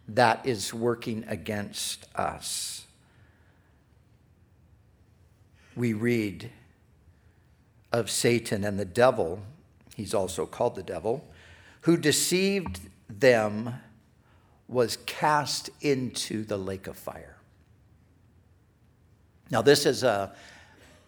that 0.08 0.46
is 0.46 0.72
working 0.72 1.24
against 1.28 2.06
us. 2.16 2.86
We 5.76 5.92
read 5.92 6.50
of 7.92 8.10
Satan 8.10 8.64
and 8.64 8.78
the 8.78 8.84
devil, 8.84 9.40
he's 9.96 10.14
also 10.14 10.46
called 10.46 10.74
the 10.74 10.82
devil, 10.82 11.24
who 11.82 11.96
deceived 11.96 12.80
them 13.08 13.74
was 14.68 14.98
cast 15.06 15.70
into 15.80 16.44
the 16.44 16.58
lake 16.58 16.86
of 16.86 16.96
fire. 16.96 17.36
Now, 19.50 19.62
this 19.62 19.86
is, 19.86 20.02
a, 20.02 20.34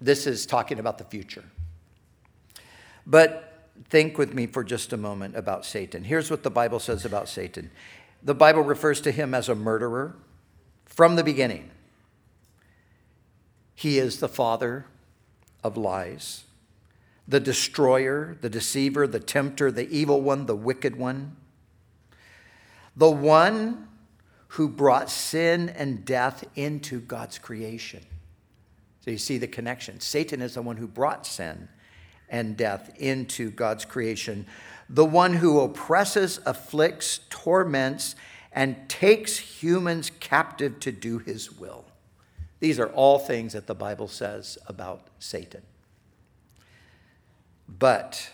this 0.00 0.26
is 0.26 0.46
talking 0.46 0.78
about 0.78 0.96
the 0.96 1.04
future. 1.04 1.44
But 3.06 3.68
think 3.88 4.18
with 4.18 4.34
me 4.34 4.46
for 4.46 4.64
just 4.64 4.92
a 4.92 4.96
moment 4.96 5.37
about 5.37 5.64
Satan. 5.64 6.04
Here's 6.04 6.30
what 6.30 6.42
the 6.42 6.50
Bible 6.50 6.80
says 6.80 7.04
about 7.04 7.28
Satan 7.28 7.70
the 8.22 8.34
Bible 8.34 8.60
refers 8.60 9.00
to 9.02 9.12
him 9.12 9.32
as 9.32 9.49
a 9.49 9.54
murderer 9.54 10.14
from 10.84 11.16
the 11.16 11.25
beginning. 11.25 11.70
He 13.75 13.99
is 13.99 14.20
the 14.20 14.28
father 14.28 14.84
of 15.64 15.78
lies, 15.78 16.44
the 17.30 17.40
destroyer, 17.40 18.37
the 18.40 18.50
deceiver, 18.50 19.06
the 19.06 19.20
tempter, 19.20 19.70
the 19.70 19.88
evil 19.88 20.20
one, 20.20 20.46
the 20.46 20.56
wicked 20.56 20.96
one, 20.96 21.37
the 22.96 23.10
one 23.10 23.87
who 24.49 24.68
brought 24.68 25.08
sin 25.08 25.68
and 25.68 26.04
death 26.04 26.42
into 26.56 27.00
God's 27.00 27.38
creation. 27.38 28.04
So 29.04 29.12
you 29.12 29.18
see 29.18 29.38
the 29.38 29.46
connection. 29.46 30.00
Satan 30.00 30.42
is 30.42 30.54
the 30.54 30.62
one 30.62 30.76
who 30.76 30.88
brought 30.88 31.25
sin 31.25 31.68
and 32.28 32.56
death 32.56 32.92
into 32.99 33.50
God's 33.52 33.84
creation, 33.84 34.44
the 34.88 35.04
one 35.04 35.34
who 35.34 35.60
oppresses, 35.60 36.40
afflicts, 36.44 37.20
torments, 37.30 38.16
and 38.50 38.88
takes 38.88 39.38
humans 39.38 40.10
captive 40.18 40.80
to 40.80 40.90
do 40.90 41.18
his 41.18 41.52
will. 41.52 41.84
These 42.58 42.80
are 42.80 42.88
all 42.88 43.20
things 43.20 43.52
that 43.52 43.68
the 43.68 43.75
Bible 43.76 44.08
says 44.08 44.58
about 44.66 45.06
Satan. 45.20 45.62
But 47.78 48.30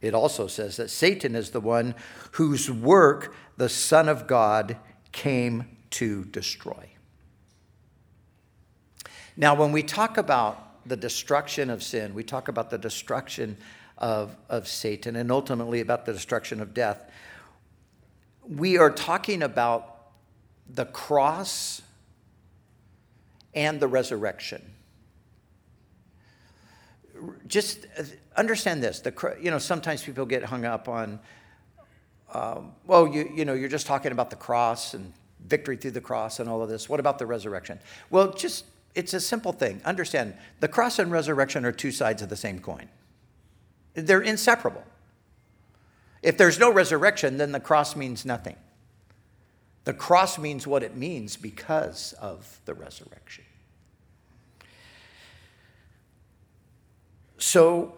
it 0.00 0.14
also 0.14 0.46
says 0.46 0.76
that 0.76 0.90
Satan 0.90 1.34
is 1.34 1.50
the 1.50 1.60
one 1.60 1.94
whose 2.32 2.70
work 2.70 3.34
the 3.56 3.68
Son 3.68 4.08
of 4.08 4.26
God 4.26 4.76
came 5.10 5.76
to 5.90 6.24
destroy. 6.26 6.90
Now, 9.36 9.54
when 9.54 9.72
we 9.72 9.82
talk 9.82 10.16
about 10.16 10.86
the 10.86 10.96
destruction 10.96 11.70
of 11.70 11.82
sin, 11.82 12.14
we 12.14 12.22
talk 12.22 12.48
about 12.48 12.70
the 12.70 12.78
destruction 12.78 13.56
of, 13.96 14.36
of 14.48 14.68
Satan, 14.68 15.16
and 15.16 15.30
ultimately 15.30 15.80
about 15.80 16.06
the 16.06 16.12
destruction 16.12 16.60
of 16.60 16.72
death. 16.72 17.10
We 18.48 18.78
are 18.78 18.90
talking 18.90 19.42
about 19.42 19.96
the 20.68 20.86
cross 20.86 21.82
and 23.54 23.80
the 23.80 23.88
resurrection. 23.88 24.62
Just 27.46 27.86
understand 28.36 28.82
this. 28.82 29.00
The, 29.00 29.36
you 29.40 29.50
know, 29.50 29.58
sometimes 29.58 30.02
people 30.02 30.26
get 30.26 30.44
hung 30.44 30.64
up 30.64 30.88
on, 30.88 31.20
um, 32.32 32.72
well, 32.86 33.06
you, 33.06 33.30
you 33.34 33.44
know, 33.44 33.54
you're 33.54 33.68
just 33.68 33.86
talking 33.86 34.12
about 34.12 34.30
the 34.30 34.36
cross 34.36 34.94
and 34.94 35.12
victory 35.46 35.76
through 35.76 35.92
the 35.92 36.00
cross 36.00 36.40
and 36.40 36.48
all 36.48 36.62
of 36.62 36.68
this. 36.68 36.88
What 36.88 37.00
about 37.00 37.18
the 37.18 37.26
resurrection? 37.26 37.78
Well, 38.10 38.32
just 38.32 38.64
it's 38.94 39.14
a 39.14 39.20
simple 39.20 39.52
thing. 39.52 39.80
Understand, 39.84 40.34
the 40.60 40.68
cross 40.68 40.98
and 40.98 41.10
resurrection 41.12 41.64
are 41.64 41.72
two 41.72 41.92
sides 41.92 42.22
of 42.22 42.28
the 42.28 42.36
same 42.36 42.58
coin. 42.58 42.88
They're 43.94 44.20
inseparable. 44.20 44.84
If 46.22 46.36
there's 46.36 46.58
no 46.58 46.72
resurrection, 46.72 47.38
then 47.38 47.52
the 47.52 47.60
cross 47.60 47.94
means 47.94 48.24
nothing. 48.24 48.56
The 49.84 49.92
cross 49.94 50.38
means 50.38 50.66
what 50.66 50.82
it 50.82 50.96
means 50.96 51.36
because 51.36 52.12
of 52.14 52.60
the 52.64 52.74
resurrection. 52.74 53.44
So, 57.50 57.94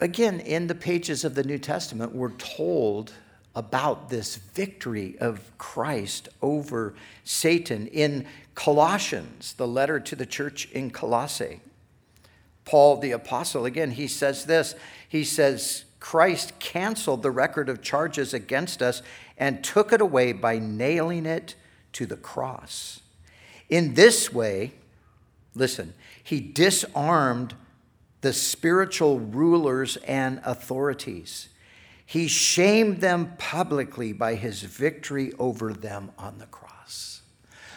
again, 0.00 0.40
in 0.40 0.66
the 0.66 0.74
pages 0.74 1.24
of 1.24 1.36
the 1.36 1.44
New 1.44 1.56
Testament, 1.56 2.16
we're 2.16 2.32
told 2.32 3.12
about 3.54 4.10
this 4.10 4.34
victory 4.34 5.16
of 5.20 5.56
Christ 5.56 6.28
over 6.42 6.96
Satan. 7.22 7.86
In 7.86 8.26
Colossians, 8.56 9.52
the 9.52 9.68
letter 9.68 10.00
to 10.00 10.16
the 10.16 10.26
church 10.26 10.68
in 10.72 10.90
Colossae, 10.90 11.60
Paul 12.64 12.96
the 12.96 13.12
apostle, 13.12 13.66
again, 13.66 13.92
he 13.92 14.08
says 14.08 14.46
this. 14.46 14.74
He 15.08 15.22
says, 15.22 15.84
Christ 16.00 16.58
canceled 16.58 17.22
the 17.22 17.30
record 17.30 17.68
of 17.68 17.82
charges 17.82 18.34
against 18.34 18.82
us 18.82 19.00
and 19.38 19.62
took 19.62 19.92
it 19.92 20.00
away 20.00 20.32
by 20.32 20.58
nailing 20.58 21.24
it 21.24 21.54
to 21.92 22.04
the 22.04 22.16
cross. 22.16 22.98
In 23.68 23.94
this 23.94 24.32
way, 24.32 24.72
listen, 25.54 25.94
he 26.20 26.40
disarmed 26.40 27.54
the 28.24 28.32
spiritual 28.32 29.20
rulers 29.20 29.98
and 29.98 30.40
authorities 30.44 31.50
he 32.06 32.26
shamed 32.26 33.00
them 33.00 33.34
publicly 33.38 34.12
by 34.12 34.34
his 34.34 34.62
victory 34.62 35.32
over 35.38 35.72
them 35.72 36.10
on 36.18 36.38
the 36.38 36.46
cross. 36.46 37.22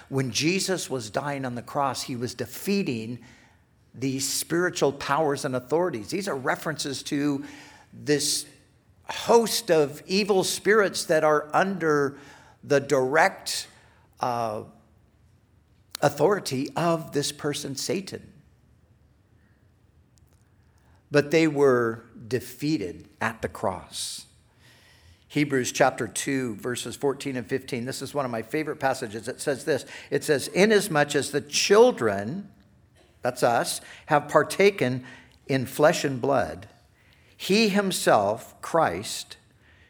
When 0.09 0.31
Jesus 0.31 0.89
was 0.89 1.09
dying 1.09 1.45
on 1.45 1.55
the 1.55 1.61
cross, 1.61 2.03
he 2.03 2.15
was 2.15 2.33
defeating 2.33 3.19
these 3.93 4.27
spiritual 4.27 4.91
powers 4.91 5.43
and 5.43 5.55
authorities. 5.55 6.09
These 6.09 6.27
are 6.27 6.35
references 6.35 7.03
to 7.03 7.43
this 7.93 8.45
host 9.09 9.69
of 9.69 10.01
evil 10.05 10.43
spirits 10.43 11.05
that 11.05 11.23
are 11.23 11.49
under 11.53 12.17
the 12.63 12.79
direct 12.79 13.67
uh, 14.19 14.63
authority 16.01 16.69
of 16.75 17.11
this 17.11 17.31
person, 17.31 17.75
Satan. 17.75 18.33
But 21.09 21.31
they 21.31 21.47
were 21.47 22.03
defeated 22.27 23.07
at 23.21 23.41
the 23.41 23.47
cross. 23.47 24.25
Hebrews 25.29 25.71
chapter 25.71 26.07
2, 26.07 26.55
verses 26.55 26.95
14 26.95 27.35
and 27.35 27.47
15. 27.47 27.85
This 27.85 28.01
is 28.01 28.13
one 28.13 28.25
of 28.25 28.31
my 28.31 28.41
favorite 28.41 28.79
passages. 28.79 29.27
It 29.27 29.41
says 29.41 29.65
this 29.65 29.85
It 30.09 30.23
says, 30.23 30.47
Inasmuch 30.49 31.15
as 31.15 31.31
the 31.31 31.41
children, 31.41 32.49
that's 33.21 33.43
us, 33.43 33.81
have 34.07 34.29
partaken 34.29 35.03
in 35.47 35.65
flesh 35.65 36.03
and 36.03 36.21
blood, 36.21 36.67
he 37.35 37.69
himself, 37.69 38.59
Christ, 38.61 39.37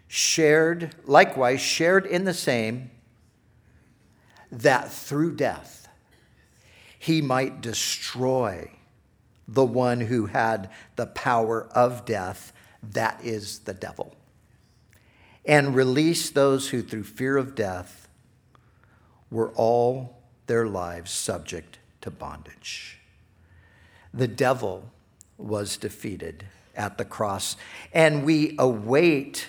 shared, 0.07 0.95
likewise, 1.05 1.61
shared 1.61 2.05
in 2.05 2.25
the 2.25 2.33
same, 2.33 2.91
that 4.51 4.91
through 4.91 5.35
death 5.35 5.87
he 6.99 7.21
might 7.21 7.61
destroy 7.61 8.69
the 9.47 9.65
one 9.65 10.01
who 10.01 10.25
had 10.25 10.69
the 10.95 11.07
power 11.07 11.67
of 11.71 12.05
death, 12.05 12.51
that 12.83 13.19
is 13.23 13.59
the 13.59 13.73
devil, 13.73 14.15
and 15.45 15.75
release 15.75 16.29
those 16.29 16.69
who, 16.69 16.81
through 16.81 17.03
fear 17.03 17.37
of 17.37 17.55
death, 17.55 18.07
were 19.31 19.51
all 19.51 20.17
their 20.47 20.67
lives 20.67 21.11
subject 21.11 21.79
to 22.01 22.11
bondage. 22.11 22.99
The 24.13 24.27
devil 24.27 24.91
was 25.37 25.77
defeated 25.77 26.45
at 26.75 26.97
the 26.97 27.05
cross, 27.05 27.55
and 27.93 28.25
we 28.25 28.55
await 28.59 29.47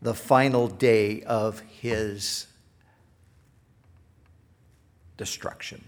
the 0.00 0.14
final 0.14 0.68
day 0.68 1.22
of 1.22 1.60
his 1.60 2.46
destruction 5.16 5.84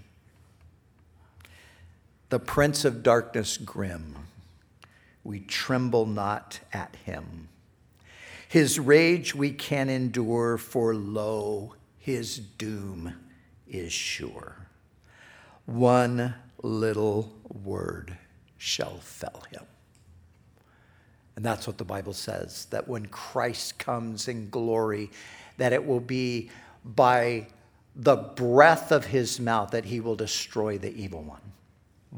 the 2.28 2.38
prince 2.38 2.84
of 2.84 3.02
darkness 3.02 3.56
grim. 3.56 4.16
We 5.22 5.40
tremble 5.40 6.06
not 6.06 6.60
at 6.72 6.96
him. 7.04 7.48
His 8.48 8.78
rage 8.78 9.34
we 9.34 9.50
can 9.50 9.88
endure, 9.88 10.56
for 10.56 10.94
lo, 10.94 11.74
his 11.98 12.38
doom 12.38 13.14
is 13.68 13.92
sure. 13.92 14.68
One 15.66 16.34
little 16.62 17.32
word 17.64 18.16
shall 18.56 18.98
fell 18.98 19.42
him. 19.50 19.64
And 21.34 21.44
that's 21.44 21.66
what 21.66 21.78
the 21.78 21.84
Bible 21.84 22.14
says 22.14 22.66
that 22.70 22.88
when 22.88 23.06
Christ 23.06 23.78
comes 23.78 24.26
in 24.26 24.48
glory, 24.48 25.10
that 25.58 25.72
it 25.72 25.84
will 25.84 26.00
be 26.00 26.50
by 26.84 27.48
the 27.94 28.16
breath 28.16 28.92
of 28.92 29.06
his 29.06 29.40
mouth 29.40 29.70
that 29.72 29.86
he 29.86 30.00
will 30.00 30.16
destroy 30.16 30.78
the 30.78 30.94
evil 30.94 31.22
one 31.22 31.40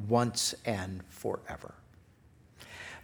once 0.06 0.54
and 0.64 1.02
forever. 1.08 1.74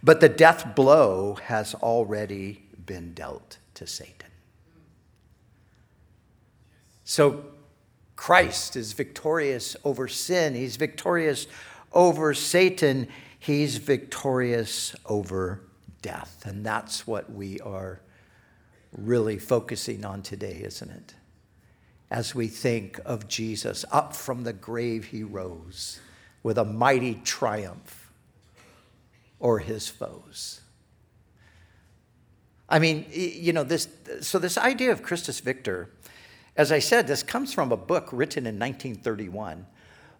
But 0.03 0.21
the 0.21 0.29
death 0.29 0.75
blow 0.75 1.35
has 1.35 1.73
already 1.75 2.63
been 2.85 3.13
dealt 3.13 3.57
to 3.73 3.87
Satan. 3.87 4.29
So 7.03 7.45
Christ 8.15 8.75
is 8.75 8.93
victorious 8.93 9.75
over 9.83 10.07
sin, 10.07 10.53
he's 10.55 10.75
victorious 10.75 11.47
over 11.91 12.33
Satan, 12.33 13.07
he's 13.39 13.77
victorious 13.77 14.95
over 15.05 15.61
death. 16.01 16.43
And 16.45 16.65
that's 16.65 17.05
what 17.07 17.31
we 17.31 17.59
are 17.61 18.01
really 18.91 19.37
focusing 19.37 20.05
on 20.05 20.21
today, 20.21 20.61
isn't 20.63 20.89
it? 20.89 21.13
As 22.09 22.35
we 22.35 22.47
think 22.47 22.99
of 23.05 23.27
Jesus, 23.27 23.83
up 23.91 24.15
from 24.15 24.43
the 24.43 24.53
grave 24.53 25.05
he 25.05 25.23
rose 25.23 25.99
with 26.45 26.59
a 26.59 26.63
mighty 26.63 27.15
triumph 27.23 28.11
or 29.39 29.57
his 29.57 29.89
foes. 29.89 30.61
I 32.69 32.77
mean, 32.77 33.07
you 33.11 33.51
know, 33.51 33.63
this, 33.63 33.87
so 34.21 34.37
this 34.37 34.55
idea 34.55 34.91
of 34.91 35.01
Christus 35.01 35.39
Victor, 35.39 35.89
As 36.55 36.71
I 36.71 36.77
said, 36.77 37.07
this 37.07 37.23
comes 37.23 37.51
from 37.51 37.71
a 37.71 37.77
book 37.77 38.09
written 38.11 38.45
in 38.45 38.59
1931. 38.59 39.65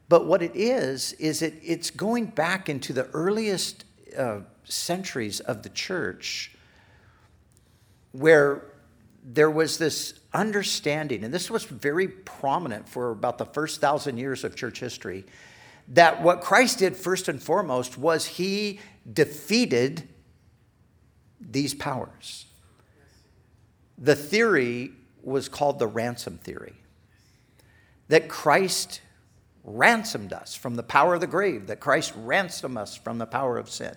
But 0.10 0.26
what 0.26 0.42
it 0.42 0.56
is, 0.56 1.14
is 1.14 1.44
it, 1.44 1.54
it's 1.64 1.92
going 1.92 2.26
back 2.26 2.70
into 2.70 2.92
the 2.92 3.06
earliest 3.14 3.86
uh, 4.18 4.40
centuries 4.64 5.42
of 5.42 5.62
the 5.62 5.70
church 5.70 6.56
where 8.14 8.64
there 9.24 9.52
was 9.52 9.78
this 9.78 10.20
understanding, 10.34 11.24
and 11.24 11.32
this 11.32 11.52
was 11.52 11.66
very 11.66 12.08
prominent 12.08 12.90
for 12.90 13.12
about 13.12 13.38
the 13.38 13.46
first 13.46 13.80
thousand 13.80 14.18
years 14.18 14.44
of 14.44 14.56
church 14.56 14.80
history, 14.80 15.24
that 15.90 16.22
what 16.22 16.42
Christ 16.42 16.80
did 16.80 16.96
first 16.96 17.28
and 17.28 17.42
foremost 17.42 17.98
was 17.98 18.26
he 18.26 18.80
defeated 19.12 20.08
these 21.40 21.74
powers. 21.74 22.46
The 23.98 24.16
theory 24.16 24.92
was 25.22 25.48
called 25.48 25.80
the 25.80 25.88
ransom 25.88 26.38
theory 26.38 26.76
that 28.08 28.28
Christ 28.28 29.02
ransomed 29.64 30.32
us 30.32 30.54
from 30.54 30.76
the 30.76 30.84
power 30.84 31.16
of 31.16 31.22
the 31.22 31.28
grave, 31.28 31.68
that 31.68 31.80
Christ 31.80 32.14
ransomed 32.16 32.78
us 32.78 32.96
from 32.96 33.18
the 33.18 33.26
power 33.26 33.58
of 33.58 33.70
sin. 33.70 33.96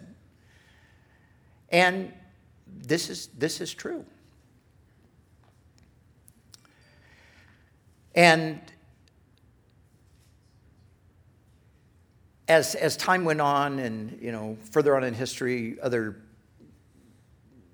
And 1.68 2.12
this 2.66 3.11
is, 3.11 3.27
this 3.29 3.61
is 3.61 3.74
true. 3.74 4.05
And 8.14 8.61
as, 12.49 12.75
as 12.75 12.97
time 12.97 13.25
went 13.25 13.41
on 13.41 13.79
and 13.79 14.19
you 14.21 14.33
know 14.33 14.57
further 14.71 14.97
on 14.97 15.05
in 15.05 15.15
history 15.15 15.77
other 15.83 16.17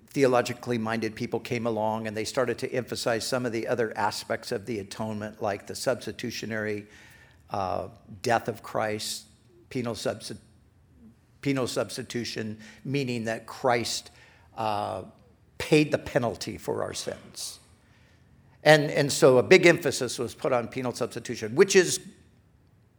theologically 0.09 0.77
minded 0.77 1.15
people 1.15 1.39
came 1.39 1.65
along 1.65 2.07
and 2.07 2.15
they 2.15 2.23
started 2.23 2.57
to 2.57 2.71
emphasize 2.71 3.25
some 3.25 3.45
of 3.45 3.51
the 3.51 3.67
other 3.67 3.91
aspects 3.97 4.51
of 4.51 4.65
the 4.65 4.79
atonement 4.79 5.41
like 5.41 5.67
the 5.67 5.75
substitutionary 5.75 6.85
uh, 7.49 7.87
death 8.21 8.47
of 8.47 8.61
christ 8.61 9.25
penal, 9.69 9.97
penal 11.41 11.67
substitution 11.67 12.57
meaning 12.83 13.25
that 13.25 13.45
christ 13.45 14.11
uh, 14.57 15.03
paid 15.57 15.91
the 15.91 15.97
penalty 15.97 16.57
for 16.57 16.83
our 16.83 16.93
sins. 16.93 17.59
And, 18.63 18.89
and 18.91 19.11
so 19.11 19.37
a 19.37 19.43
big 19.43 19.65
emphasis 19.65 20.17
was 20.17 20.33
put 20.33 20.51
on 20.51 20.67
penal 20.67 20.93
substitution 20.93 21.55
which 21.55 21.75
is 21.75 21.99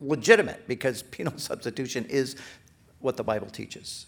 legitimate 0.01 0.67
because 0.69 1.03
penal 1.11 1.39
substitution 1.39 2.05
is 2.07 2.37
what 3.01 3.17
the 3.17 3.25
Bible 3.25 3.49
teaches. 3.49 4.07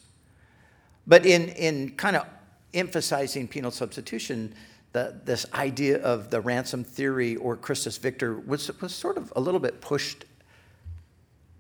But 1.06 1.24
in, 1.24 1.48
in 1.50 1.90
kind 1.96 2.16
of 2.16 2.26
emphasizing 2.74 3.48
penal 3.48 3.70
substitution, 3.70 4.54
the, 4.92 5.20
this 5.24 5.46
idea 5.54 6.02
of 6.02 6.30
the 6.30 6.40
ransom 6.40 6.84
theory 6.84 7.36
or 7.36 7.56
Christus 7.56 7.96
Victor 7.96 8.34
was, 8.34 8.70
was 8.80 8.94
sort 8.94 9.16
of 9.16 9.32
a 9.36 9.40
little 9.40 9.60
bit 9.60 9.80
pushed 9.80 10.24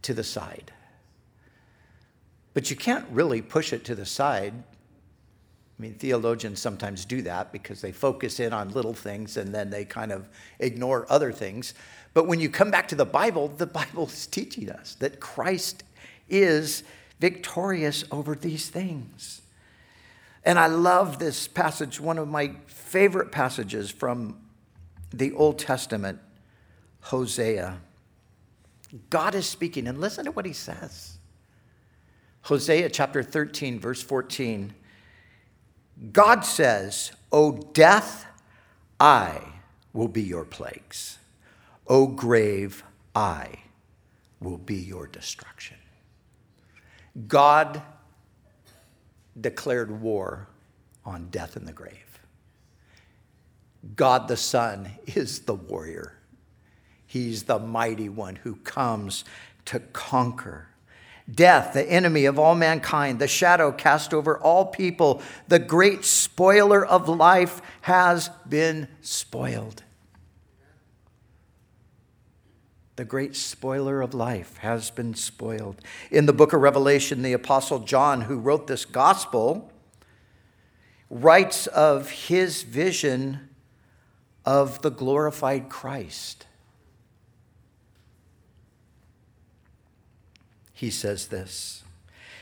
to 0.02 0.14
the 0.14 0.24
side. 0.24 0.72
But 2.54 2.70
you 2.70 2.76
can't 2.76 3.06
really 3.10 3.42
push 3.42 3.72
it 3.72 3.84
to 3.84 3.94
the 3.94 4.06
side. 4.06 4.52
I 5.78 5.82
mean, 5.82 5.94
theologians 5.94 6.60
sometimes 6.60 7.04
do 7.04 7.22
that 7.22 7.52
because 7.52 7.80
they 7.80 7.92
focus 7.92 8.40
in 8.40 8.52
on 8.52 8.70
little 8.70 8.94
things 8.94 9.36
and 9.36 9.54
then 9.54 9.70
they 9.70 9.84
kind 9.84 10.10
of 10.10 10.28
ignore 10.58 11.06
other 11.08 11.30
things. 11.30 11.74
But 12.18 12.26
when 12.26 12.40
you 12.40 12.48
come 12.50 12.72
back 12.72 12.88
to 12.88 12.96
the 12.96 13.04
Bible, 13.04 13.46
the 13.46 13.64
Bible 13.64 14.06
is 14.06 14.26
teaching 14.26 14.70
us 14.70 14.96
that 14.96 15.20
Christ 15.20 15.84
is 16.28 16.82
victorious 17.20 18.04
over 18.10 18.34
these 18.34 18.68
things. 18.68 19.40
And 20.44 20.58
I 20.58 20.66
love 20.66 21.20
this 21.20 21.46
passage, 21.46 22.00
one 22.00 22.18
of 22.18 22.26
my 22.26 22.56
favorite 22.66 23.30
passages 23.30 23.92
from 23.92 24.36
the 25.14 25.30
Old 25.30 25.60
Testament, 25.60 26.18
Hosea. 27.02 27.78
God 29.10 29.36
is 29.36 29.46
speaking, 29.46 29.86
and 29.86 30.00
listen 30.00 30.24
to 30.24 30.32
what 30.32 30.44
he 30.44 30.52
says. 30.52 31.18
Hosea 32.42 32.88
chapter 32.90 33.22
13, 33.22 33.78
verse 33.78 34.02
14. 34.02 34.74
God 36.12 36.40
says, 36.40 37.12
O 37.30 37.52
death, 37.52 38.26
I 38.98 39.40
will 39.92 40.08
be 40.08 40.22
your 40.22 40.44
plagues. 40.44 41.17
O 41.88 42.06
grave, 42.06 42.84
I 43.14 43.48
will 44.40 44.58
be 44.58 44.76
your 44.76 45.06
destruction. 45.06 45.78
God 47.26 47.82
declared 49.40 49.90
war 49.90 50.48
on 51.04 51.28
death 51.30 51.56
and 51.56 51.66
the 51.66 51.72
grave. 51.72 52.20
God 53.96 54.28
the 54.28 54.36
Son 54.36 54.90
is 55.06 55.40
the 55.40 55.54
warrior. 55.54 56.14
He's 57.06 57.44
the 57.44 57.58
mighty 57.58 58.08
one 58.08 58.36
who 58.36 58.56
comes 58.56 59.24
to 59.64 59.80
conquer. 59.80 60.68
Death, 61.30 61.74
the 61.74 61.84
enemy 61.90 62.24
of 62.24 62.38
all 62.38 62.54
mankind, 62.54 63.18
the 63.18 63.28
shadow 63.28 63.72
cast 63.72 64.12
over 64.12 64.38
all 64.38 64.66
people, 64.66 65.22
the 65.46 65.58
great 65.58 66.04
spoiler 66.04 66.84
of 66.84 67.08
life 67.08 67.60
has 67.82 68.30
been 68.48 68.88
spoiled. 69.00 69.82
The 72.98 73.04
great 73.04 73.36
spoiler 73.36 74.02
of 74.02 74.12
life 74.12 74.56
has 74.56 74.90
been 74.90 75.14
spoiled. 75.14 75.80
In 76.10 76.26
the 76.26 76.32
book 76.32 76.52
of 76.52 76.60
Revelation, 76.60 77.22
the 77.22 77.32
Apostle 77.32 77.78
John, 77.78 78.22
who 78.22 78.40
wrote 78.40 78.66
this 78.66 78.84
gospel, 78.84 79.70
writes 81.08 81.68
of 81.68 82.10
his 82.10 82.64
vision 82.64 83.50
of 84.44 84.82
the 84.82 84.90
glorified 84.90 85.68
Christ. 85.68 86.46
He 90.74 90.90
says 90.90 91.28
this 91.28 91.84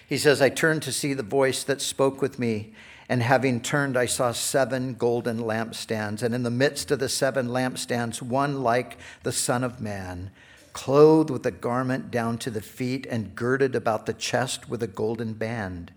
He 0.08 0.16
says, 0.16 0.40
I 0.40 0.48
turned 0.48 0.82
to 0.84 0.92
see 0.92 1.12
the 1.12 1.22
voice 1.22 1.64
that 1.64 1.82
spoke 1.82 2.22
with 2.22 2.38
me. 2.38 2.72
And 3.10 3.22
having 3.22 3.60
turned, 3.60 3.96
I 3.96 4.06
saw 4.06 4.32
seven 4.32 4.94
golden 4.94 5.38
lampstands, 5.38 6.22
and 6.22 6.34
in 6.34 6.42
the 6.42 6.50
midst 6.50 6.90
of 6.90 6.98
the 6.98 7.10
seven 7.10 7.48
lampstands, 7.48 8.20
one 8.22 8.62
like 8.62 8.96
the 9.22 9.30
Son 9.30 9.62
of 9.62 9.82
Man 9.82 10.30
clothed 10.76 11.30
with 11.30 11.46
a 11.46 11.50
garment 11.50 12.10
down 12.10 12.36
to 12.36 12.50
the 12.50 12.60
feet 12.60 13.06
and 13.06 13.34
girded 13.34 13.74
about 13.74 14.04
the 14.04 14.12
chest 14.12 14.68
with 14.68 14.82
a 14.82 14.86
golden 14.86 15.32
band. 15.32 15.90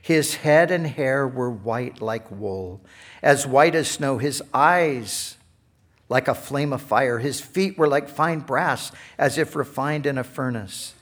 His 0.00 0.36
head 0.36 0.70
and 0.70 0.86
hair 0.86 1.28
were 1.28 1.50
white 1.50 2.00
like 2.00 2.30
wool, 2.30 2.80
as 3.22 3.46
white 3.46 3.74
as 3.74 3.86
snow. 3.86 4.16
His 4.16 4.42
eyes 4.54 5.36
like 6.08 6.26
a 6.26 6.34
flame 6.34 6.72
of 6.72 6.80
fire. 6.80 7.18
His 7.18 7.42
feet 7.42 7.76
were 7.76 7.86
like 7.86 8.08
fine 8.08 8.40
brass, 8.40 8.92
as 9.18 9.36
if 9.36 9.54
refined 9.54 10.06
in 10.06 10.16
a 10.16 10.24
furnace. 10.24 10.94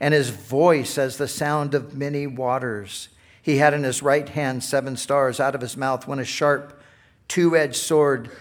And 0.00 0.12
his 0.12 0.30
voice 0.30 0.98
as 0.98 1.16
the 1.16 1.28
sound 1.28 1.74
of 1.74 1.96
many 1.96 2.26
waters. 2.26 3.08
He 3.40 3.58
had 3.58 3.72
in 3.72 3.84
his 3.84 4.02
right 4.02 4.28
hand 4.28 4.64
seven 4.64 4.96
stars. 4.96 5.38
Out 5.38 5.54
of 5.54 5.60
his 5.60 5.76
mouth 5.76 6.08
went 6.08 6.20
a 6.20 6.24
sharp, 6.24 6.82
two 7.28 7.56
edged 7.56 7.76
sword 7.76 8.32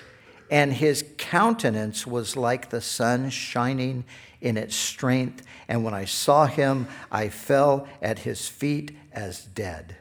and 0.53 0.71
his 0.71 1.03
countenance 1.17 2.05
was 2.05 2.37
like 2.37 2.69
the 2.69 2.79
sun 2.79 3.31
shining 3.31 4.05
in 4.39 4.55
its 4.55 4.75
strength. 4.75 5.43
And 5.67 5.83
when 5.83 5.95
I 5.95 6.05
saw 6.05 6.45
him, 6.45 6.87
I 7.11 7.29
fell 7.29 7.87
at 8.03 8.19
his 8.19 8.47
feet 8.47 8.95
as 9.11 9.45
dead. 9.45 9.95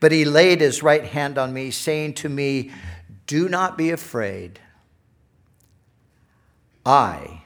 But 0.00 0.10
he 0.10 0.24
laid 0.24 0.60
his 0.60 0.82
right 0.82 1.04
hand 1.04 1.38
on 1.38 1.52
me, 1.52 1.70
saying 1.70 2.14
to 2.14 2.28
me, 2.28 2.72
Do 3.28 3.48
not 3.48 3.78
be 3.78 3.90
afraid. 3.90 4.58
I 6.84 7.44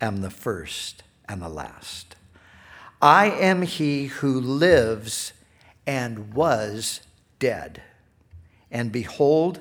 am 0.00 0.22
the 0.22 0.30
first 0.30 1.04
and 1.28 1.40
the 1.40 1.48
last. 1.48 2.16
I 3.00 3.30
am 3.30 3.62
he 3.62 4.06
who 4.06 4.40
lives 4.40 5.32
and 5.86 6.34
was 6.34 7.02
dead. 7.38 7.80
And 8.72 8.90
behold, 8.90 9.60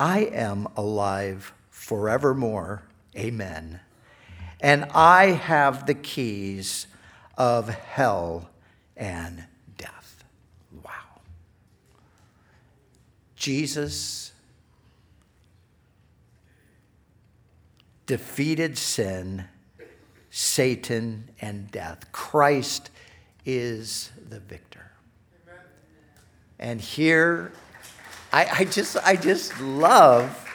I 0.00 0.20
am 0.20 0.68
alive 0.76 1.52
forevermore. 1.70 2.82
Amen. 3.16 3.80
And 4.60 4.84
I 4.94 5.26
have 5.26 5.86
the 5.86 5.94
keys 5.94 6.86
of 7.36 7.68
hell 7.68 8.50
and 8.96 9.44
death. 9.76 10.24
Wow. 10.84 10.92
Jesus 13.36 14.32
defeated 18.06 18.76
sin, 18.78 19.44
Satan, 20.30 21.28
and 21.40 21.70
death. 21.70 22.10
Christ 22.10 22.90
is 23.44 24.10
the 24.28 24.40
victor. 24.40 24.90
Amen. 25.46 25.62
And 26.58 26.80
here 26.80 27.52
I, 28.32 28.46
I, 28.60 28.64
just, 28.64 28.96
I 29.04 29.16
just 29.16 29.58
love 29.60 30.48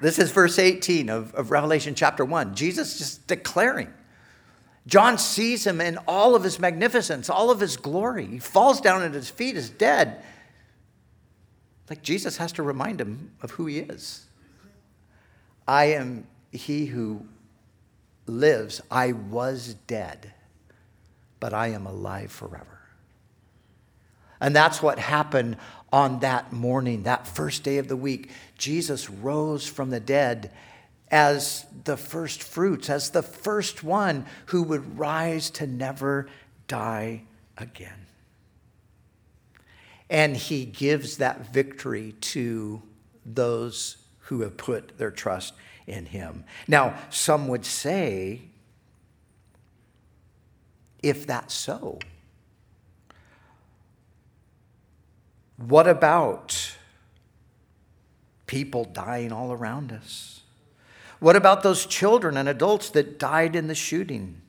this 0.00 0.18
is 0.18 0.30
verse 0.30 0.58
18 0.58 1.08
of, 1.08 1.34
of 1.34 1.50
Revelation 1.50 1.94
chapter 1.94 2.24
1. 2.24 2.54
Jesus 2.54 2.98
just 2.98 3.26
declaring. 3.26 3.92
John 4.86 5.18
sees 5.18 5.66
him 5.66 5.80
in 5.80 5.98
all 6.06 6.34
of 6.34 6.44
his 6.44 6.58
magnificence, 6.58 7.28
all 7.28 7.50
of 7.50 7.60
his 7.60 7.76
glory. 7.76 8.26
He 8.26 8.38
falls 8.38 8.80
down 8.80 9.02
at 9.02 9.12
his 9.12 9.28
feet, 9.28 9.56
is 9.56 9.70
dead. 9.70 10.22
Like 11.90 12.02
Jesus 12.02 12.36
has 12.36 12.52
to 12.52 12.62
remind 12.62 13.00
him 13.00 13.32
of 13.42 13.50
who 13.52 13.66
he 13.66 13.78
is. 13.78 14.26
I 15.66 15.86
am 15.86 16.26
he 16.52 16.86
who 16.86 17.26
lives. 18.26 18.80
I 18.90 19.12
was 19.12 19.74
dead, 19.86 20.32
but 21.40 21.52
I 21.52 21.68
am 21.68 21.86
alive 21.86 22.30
forever. 22.30 22.78
And 24.40 24.54
that's 24.54 24.80
what 24.80 24.98
happened 24.98 25.56
on 25.92 26.20
that 26.20 26.52
morning, 26.52 27.04
that 27.04 27.26
first 27.26 27.62
day 27.62 27.78
of 27.78 27.88
the 27.88 27.96
week. 27.96 28.30
Jesus 28.56 29.08
rose 29.08 29.66
from 29.66 29.90
the 29.90 30.00
dead 30.00 30.50
as 31.10 31.64
the 31.84 31.96
first 31.96 32.42
fruits, 32.42 32.90
as 32.90 33.10
the 33.10 33.22
first 33.22 33.82
one 33.82 34.26
who 34.46 34.62
would 34.62 34.98
rise 34.98 35.50
to 35.50 35.66
never 35.66 36.28
die 36.66 37.22
again. 37.56 38.06
And 40.10 40.36
he 40.36 40.64
gives 40.64 41.18
that 41.18 41.52
victory 41.52 42.12
to 42.20 42.82
those 43.24 43.96
who 44.20 44.42
have 44.42 44.56
put 44.56 44.98
their 44.98 45.10
trust 45.10 45.54
in 45.86 46.06
him. 46.06 46.44
Now, 46.66 46.98
some 47.10 47.48
would 47.48 47.64
say, 47.64 48.42
if 51.02 51.26
that's 51.26 51.54
so, 51.54 51.98
what 55.58 55.86
about 55.86 56.76
people 58.46 58.84
dying 58.84 59.32
all 59.32 59.52
around 59.52 59.92
us? 59.92 60.40
What 61.18 61.34
about 61.34 61.62
those 61.62 61.84
children 61.84 62.36
and 62.36 62.48
adults 62.48 62.90
that 62.90 63.18
died 63.18 63.56
in 63.56 63.66
the 63.66 63.74
shooting 63.74 64.40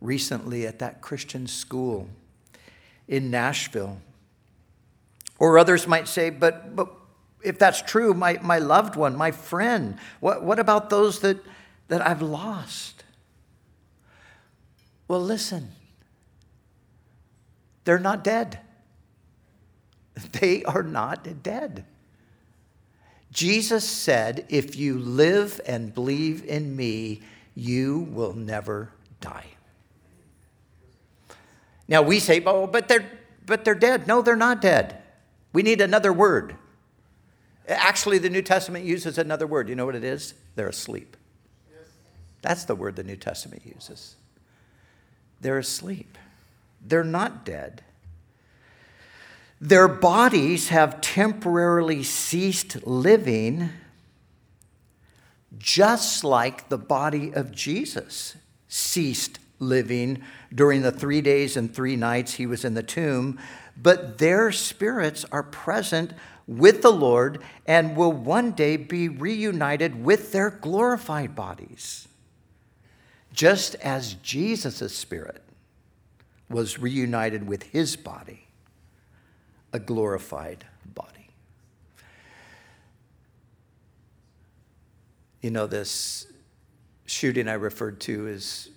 recently 0.00 0.66
at 0.66 0.80
that 0.80 1.00
Christian 1.00 1.46
school 1.46 2.08
in 3.06 3.30
Nashville? 3.30 3.98
Or 5.38 5.58
others 5.58 5.86
might 5.86 6.08
say, 6.08 6.30
but, 6.30 6.74
but 6.74 6.88
if 7.42 7.58
that's 7.58 7.80
true, 7.80 8.12
my, 8.12 8.38
my 8.42 8.58
loved 8.58 8.96
one, 8.96 9.14
my 9.16 9.30
friend, 9.30 9.98
what, 10.18 10.42
what 10.42 10.58
about 10.58 10.90
those 10.90 11.20
that, 11.20 11.38
that 11.86 12.04
I've 12.04 12.22
lost? 12.22 13.04
Well, 15.06 15.22
listen, 15.22 15.70
they're 17.84 18.00
not 18.00 18.24
dead. 18.24 18.58
They 20.32 20.64
are 20.64 20.82
not 20.82 21.42
dead. 21.42 21.84
Jesus 23.30 23.86
said, 23.86 24.46
If 24.48 24.76
you 24.76 24.98
live 24.98 25.60
and 25.66 25.94
believe 25.94 26.44
in 26.44 26.74
me, 26.74 27.20
you 27.54 28.08
will 28.10 28.34
never 28.34 28.92
die. 29.20 29.46
Now 31.88 32.02
we 32.02 32.18
say, 32.18 32.42
oh, 32.44 32.66
but 32.66 32.88
they're, 32.88 33.10
but 33.44 33.64
they're 33.64 33.74
dead. 33.74 34.06
No, 34.06 34.22
they're 34.22 34.36
not 34.36 34.60
dead. 34.60 35.02
We 35.52 35.62
need 35.62 35.80
another 35.80 36.12
word. 36.12 36.56
Actually, 37.68 38.18
the 38.18 38.30
New 38.30 38.42
Testament 38.42 38.84
uses 38.84 39.18
another 39.18 39.46
word. 39.46 39.68
You 39.68 39.74
know 39.74 39.86
what 39.86 39.94
it 39.94 40.04
is? 40.04 40.34
They're 40.54 40.68
asleep. 40.68 41.16
That's 42.42 42.64
the 42.64 42.74
word 42.74 42.96
the 42.96 43.04
New 43.04 43.16
Testament 43.16 43.62
uses. 43.64 44.16
They're 45.40 45.58
asleep. 45.58 46.18
They're 46.84 47.04
not 47.04 47.44
dead. 47.44 47.82
Their 49.60 49.88
bodies 49.88 50.68
have 50.68 51.00
temporarily 51.00 52.02
ceased 52.02 52.86
living, 52.86 53.70
just 55.56 56.24
like 56.24 56.68
the 56.68 56.78
body 56.78 57.32
of 57.32 57.52
Jesus 57.52 58.36
ceased 58.68 59.38
living 59.58 60.22
during 60.54 60.82
the 60.82 60.92
three 60.92 61.22
days 61.22 61.56
and 61.56 61.74
three 61.74 61.96
nights 61.96 62.34
he 62.34 62.46
was 62.46 62.64
in 62.64 62.74
the 62.74 62.82
tomb. 62.82 63.38
But 63.80 64.18
their 64.18 64.52
spirits 64.52 65.24
are 65.32 65.42
present 65.42 66.12
with 66.46 66.82
the 66.82 66.92
Lord 66.92 67.42
and 67.66 67.96
will 67.96 68.12
one 68.12 68.52
day 68.52 68.76
be 68.76 69.08
reunited 69.08 70.04
with 70.04 70.32
their 70.32 70.50
glorified 70.50 71.34
bodies, 71.34 72.08
just 73.32 73.74
as 73.76 74.14
Jesus' 74.14 74.94
spirit 74.94 75.42
was 76.50 76.78
reunited 76.78 77.48
with 77.48 77.62
his 77.64 77.96
body 77.96 78.45
a 79.76 79.78
glorified 79.78 80.64
body. 80.94 81.28
You 85.42 85.50
know, 85.50 85.66
this 85.66 86.26
shooting 87.04 87.46
I 87.46 87.52
referred 87.52 88.00
to 88.00 88.26
is 88.26 88.70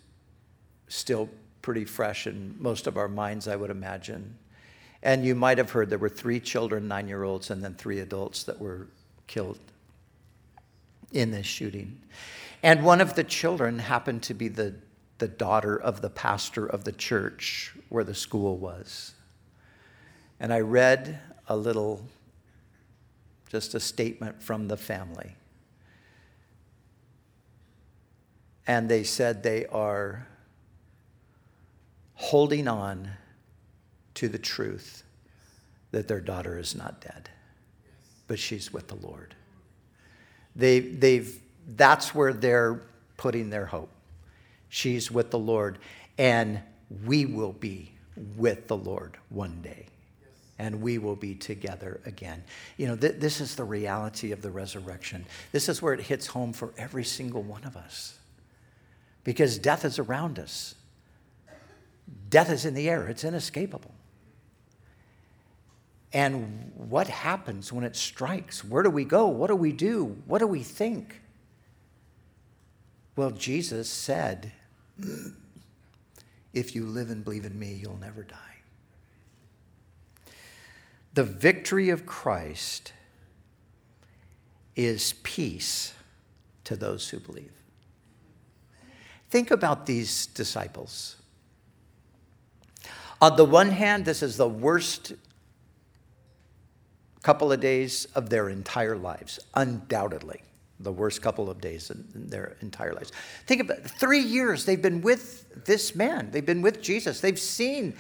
still 0.90 1.30
pretty 1.62 1.86
fresh 1.86 2.28
in 2.28 2.54
most 2.60 2.86
of 2.86 2.98
our 2.98 3.08
minds, 3.08 3.48
I 3.48 3.56
would 3.56 3.70
imagine. 3.72 4.38
And 5.02 5.24
you 5.24 5.36
might 5.36 5.58
have 5.58 5.72
heard 5.72 5.90
there 5.90 5.98
were 5.98 6.10
three 6.10 6.42
children, 6.42 6.90
nine 6.90 7.08
year 7.08 7.24
olds, 7.24 7.50
and 7.50 7.64
then 7.64 7.76
three 7.76 8.02
adults 8.02 8.44
that 8.44 8.60
were 8.60 8.88
killed 9.26 9.60
in 11.14 11.32
this 11.32 11.46
shooting. 11.46 12.02
And 12.62 12.84
one 12.84 13.00
of 13.00 13.16
the 13.16 13.24
children 13.24 13.80
happened 13.80 14.22
to 14.24 14.34
be 14.34 14.50
the, 14.50 14.76
the 15.20 15.30
daughter 15.30 15.78
of 15.78 16.02
the 16.02 16.10
pastor 16.10 16.66
of 16.66 16.84
the 16.84 16.92
church 16.92 17.74
where 17.88 18.04
the 18.04 18.14
school 18.14 18.58
was. 18.58 19.14
And 20.40 20.54
I 20.54 20.60
read 20.60 21.20
a 21.48 21.58
little, 21.58 22.02
just 23.50 23.74
a 23.74 23.80
statement 23.80 24.42
from 24.42 24.68
the 24.68 24.78
family. 24.78 25.36
And 28.66 28.88
they 28.88 29.04
said 29.04 29.44
they 29.44 29.66
are 29.66 30.28
holding 32.14 32.68
on 32.68 33.10
to 34.14 34.30
the 34.30 34.38
truth 34.38 35.04
that 35.92 36.08
their 36.08 36.20
daughter 36.22 36.58
is 36.58 36.76
not 36.76 37.02
dead, 37.02 37.30
but 38.28 38.38
she's 38.38 38.72
with 38.72 38.88
the 38.88 38.96
Lord. 38.96 39.34
They, 40.56 40.80
they've, 40.80 41.40
that's 41.76 42.14
where 42.14 42.32
they're 42.32 42.82
putting 43.18 43.50
their 43.50 43.66
hope. 43.66 43.90
She's 44.70 45.10
with 45.10 45.32
the 45.32 45.40
Lord, 45.40 45.80
and 46.18 46.60
we 47.06 47.26
will 47.26 47.54
be 47.54 47.92
with 48.38 48.68
the 48.68 48.78
Lord 48.78 49.18
one 49.30 49.62
day 49.62 49.88
and 50.60 50.82
we 50.82 50.98
will 50.98 51.16
be 51.16 51.34
together 51.34 52.02
again. 52.06 52.44
You 52.78 52.88
know, 52.88 52.96
th- 52.98 53.16
this 53.18 53.40
is 53.40 53.56
the 53.56 53.64
reality 53.64 54.34
of 54.34 54.42
the 54.42 54.52
resurrection. 54.52 55.26
This 55.54 55.70
is 55.70 55.82
where 55.82 55.94
it 55.94 56.02
hits 56.02 56.28
home 56.28 56.52
for 56.52 56.74
every 56.78 57.06
single 57.06 57.42
one 57.42 57.64
of 57.64 57.78
us. 57.78 58.20
Because 59.24 59.58
death 59.58 59.86
is 59.86 59.98
around 59.98 60.38
us, 60.38 60.76
death 62.30 62.52
is 62.52 62.66
in 62.66 62.74
the 62.74 62.90
air, 62.90 63.08
it's 63.08 63.24
inescapable. 63.24 63.94
And 66.12 66.72
what 66.76 67.08
happens 67.08 67.72
when 67.72 67.84
it 67.84 67.96
strikes? 67.96 68.64
Where 68.64 68.84
do 68.84 68.90
we 68.90 69.06
go? 69.06 69.28
What 69.28 69.48
do 69.48 69.56
we 69.56 69.72
do? 69.72 70.18
What 70.26 70.40
do 70.40 70.48
we 70.48 70.64
think? 70.64 71.22
Well, 73.16 73.32
Jesus 73.32 73.90
said, 73.90 74.52
If 76.54 76.74
you 76.74 76.86
live 76.86 77.12
and 77.12 77.24
believe 77.24 77.46
in 77.46 77.58
me, 77.58 77.80
you'll 77.82 78.00
never 78.00 78.24
die. 78.24 78.49
The 81.14 81.24
victory 81.24 81.90
of 81.90 82.06
Christ 82.06 82.94
is 84.76 85.14
peace 85.24 85.94
to 86.64 86.76
those 86.76 87.10
who 87.10 87.20
believe. 87.20 87.52
Think 89.30 89.52
about 89.52 89.86
these 89.86 90.28
disciples. 90.28 91.18
On 93.22 93.36
the 93.36 93.46
one 93.46 93.72
hand, 93.72 94.06
this 94.06 94.24
is 94.24 94.38
the 94.38 94.48
worst 94.48 95.14
couple 97.22 97.52
of 97.52 97.60
days 97.60 98.06
of 98.16 98.30
their 98.30 98.50
entire 98.50 98.96
lives, 98.96 99.40
undoubtedly. 99.54 100.42
The 100.80 100.92
worst 100.94 101.22
couple 101.22 101.50
of 101.50 101.60
days 101.60 101.92
in, 101.92 102.06
their 102.14 102.56
entire 102.62 102.94
lives. 102.94 103.12
Think 103.46 103.62
about 103.62 103.80
it. 103.80 103.88
three 103.88 104.22
years 104.22 104.64
they've 104.64 104.82
been 104.82 105.02
with 105.02 105.66
this 105.66 105.94
man. 105.94 106.32
They've 106.32 106.46
been 106.46 106.62
with 106.62 106.82
Jesus. 106.82 107.20
They've 107.20 107.38
seen 107.38 107.96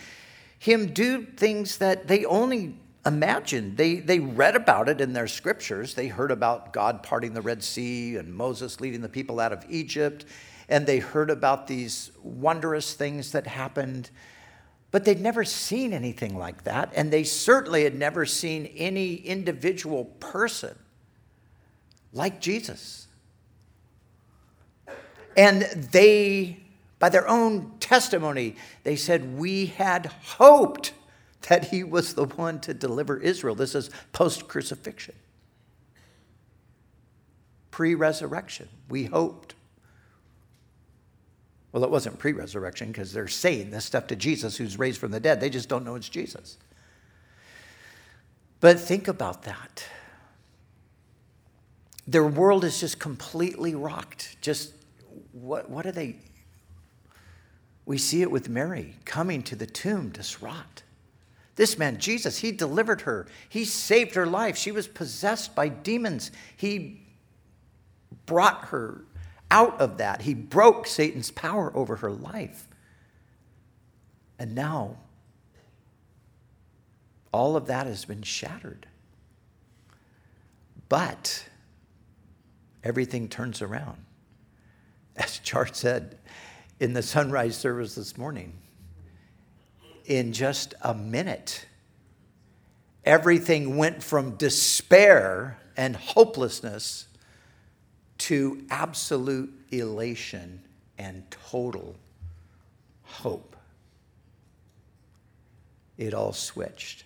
him 0.59 0.93
do 0.93 1.25
things 1.25 1.79
that 1.79 2.07
they 2.07 2.23
only 2.23 2.77
imagine. 3.09 3.75
They, 3.75 3.95
they 3.95 4.19
read 4.19 4.55
about 4.55 4.87
it 4.87 5.01
in 5.01 5.13
their 5.13 5.27
scriptures. 5.27 5.95
They 5.95 6.07
heard 6.07 6.31
about 6.31 6.71
God 6.71 7.03
parting 7.03 7.33
the 7.33 7.41
Red 7.41 7.63
Sea 7.63 8.15
and 8.15 8.33
Moses 8.33 8.79
leading 8.79 9.01
the 9.01 9.09
people 9.09 9.39
out 9.39 9.51
of 9.51 9.65
Egypt, 9.67 10.25
and 10.69 10.85
they 10.85 10.99
heard 10.99 11.29
about 11.29 11.67
these 11.67 12.11
wondrous 12.23 12.93
things 12.93 13.31
that 13.33 13.47
happened. 13.47 14.09
But 14.91 15.03
they'd 15.05 15.19
never 15.19 15.43
seen 15.43 15.91
anything 15.91 16.37
like 16.37 16.63
that, 16.63 16.91
and 16.95 17.11
they 17.11 17.23
certainly 17.23 17.83
had 17.83 17.95
never 17.95 18.25
seen 18.25 18.67
any 18.77 19.15
individual 19.15 20.05
person 20.05 20.77
like 22.13 22.39
Jesus. 22.39 23.07
And 25.35 25.61
they, 25.61 26.59
by 26.99 27.09
their 27.09 27.27
own 27.27 27.71
testimony, 27.79 28.55
they 28.83 28.95
said, 28.95 29.37
We 29.37 29.67
had 29.67 30.07
hoped 30.07 30.93
that 31.47 31.65
he 31.69 31.84
was 31.84 32.13
the 32.15 32.25
one 32.25 32.60
to 32.62 32.73
deliver 32.73 33.17
Israel. 33.17 33.56
This 33.56 33.75
is 33.75 33.89
post 34.13 34.47
crucifixion, 34.47 35.15
pre 37.71 37.95
resurrection. 37.95 38.69
We 38.89 39.06
hoped. 39.06 39.56
Well, 41.71 41.84
it 41.84 41.91
wasn't 41.91 42.19
pre 42.19 42.34
resurrection 42.34 42.89
because 42.89 43.13
they're 43.13 43.28
saying 43.28 43.71
this 43.71 43.86
stuff 43.86 44.08
to 44.08 44.15
Jesus 44.15 44.58
who's 44.58 44.80
raised 44.80 44.99
from 44.99 45.12
the 45.12 45.19
dead. 45.19 45.39
They 45.41 45.49
just 45.49 45.69
don't 45.69 45.86
know 45.86 45.95
it's 45.95 46.10
Jesus. 46.10 46.58
But 48.60 48.80
think 48.80 49.08
about 49.08 49.43
that. 49.43 49.86
their 52.08 52.25
world 52.25 52.63
is 52.63 52.80
just 52.80 52.99
completely 52.99 53.75
rocked. 53.75 54.38
Just 54.41 54.73
what, 55.32 55.69
what 55.69 55.86
are 55.86 55.91
they? 55.91 56.15
We 57.86 57.99
see 57.99 58.23
it 58.23 58.32
with 58.32 58.49
Mary 58.49 58.95
coming 59.06 59.43
to 59.43 59.56
the 59.56 59.67
tomb 59.67 60.10
distraught. 60.10 60.84
This 61.59 61.77
man, 61.77 61.97
Jesus, 61.97 62.37
he 62.37 62.53
delivered 62.53 63.01
her. 63.01 63.27
He 63.49 63.65
saved 63.65 64.15
her 64.15 64.25
life. 64.25 64.55
She 64.55 64.71
was 64.71 64.87
possessed 64.87 65.55
by 65.55 65.67
demons. 65.67 66.31
He 66.55 67.01
brought 68.25 68.67
her 68.67 69.03
out 69.51 69.81
of 69.81 69.97
that. 69.97 70.21
He 70.21 70.33
broke 70.33 70.87
Satan's 70.87 71.31
power 71.31 71.69
over 71.75 71.97
her 71.97 72.11
life. 72.11 72.65
And 74.39 74.55
now, 74.55 74.99
all 77.33 77.57
of 77.57 77.65
that 77.65 77.87
has 77.87 78.05
been 78.05 78.21
shattered. 78.21 78.87
But 80.87 81.43
everything 82.85 83.27
turns 83.27 83.61
around. 83.61 83.97
As 85.17 85.39
Char 85.39 85.67
said 85.73 86.19
in 86.79 86.93
the 86.93 87.03
sunrise 87.03 87.57
service 87.57 87.95
this 87.95 88.17
morning, 88.17 88.53
in 90.09 90.33
just 90.33 90.73
a 90.81 90.93
minute, 90.93 91.67
everything 93.05 93.77
went 93.77 94.03
from 94.03 94.35
despair 94.35 95.57
and 95.77 95.95
hopelessness 95.95 97.07
to 98.17 98.65
absolute 98.71 99.53
elation 99.71 100.61
and 100.97 101.23
total 101.29 101.95
hope. 103.03 103.55
It 105.97 106.13
all 106.13 106.33
switched. 106.33 107.03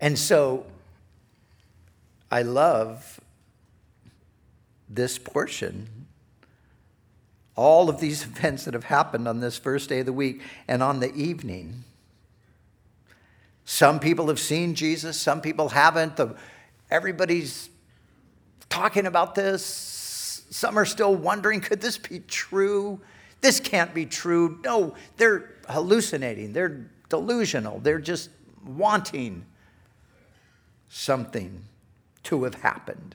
And 0.00 0.18
so 0.18 0.64
I 2.30 2.42
love 2.42 3.20
this 4.88 5.18
portion. 5.18 6.01
All 7.56 7.88
of 7.88 8.00
these 8.00 8.22
events 8.24 8.64
that 8.64 8.74
have 8.74 8.84
happened 8.84 9.28
on 9.28 9.40
this 9.40 9.58
first 9.58 9.88
day 9.88 10.00
of 10.00 10.06
the 10.06 10.12
week 10.12 10.42
and 10.68 10.82
on 10.82 11.00
the 11.00 11.12
evening. 11.14 11.84
Some 13.64 14.00
people 14.00 14.28
have 14.28 14.40
seen 14.40 14.74
Jesus, 14.74 15.20
some 15.20 15.40
people 15.40 15.68
haven't. 15.68 16.16
The, 16.16 16.34
everybody's 16.90 17.70
talking 18.68 19.06
about 19.06 19.34
this. 19.34 20.44
Some 20.50 20.78
are 20.78 20.84
still 20.84 21.14
wondering 21.14 21.60
could 21.60 21.80
this 21.80 21.98
be 21.98 22.20
true? 22.20 23.00
This 23.40 23.60
can't 23.60 23.92
be 23.94 24.06
true. 24.06 24.60
No, 24.64 24.94
they're 25.16 25.50
hallucinating, 25.68 26.52
they're 26.52 26.86
delusional, 27.08 27.80
they're 27.80 27.98
just 27.98 28.30
wanting 28.64 29.44
something 30.88 31.64
to 32.24 32.44
have 32.44 32.54
happened. 32.54 33.14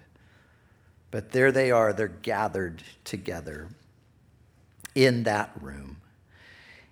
But 1.12 1.32
there 1.32 1.52
they 1.52 1.72
are, 1.72 1.94
they're 1.94 2.08
gathered 2.08 2.84
together 3.04 3.70
in 4.98 5.22
that 5.24 5.52
room. 5.62 5.98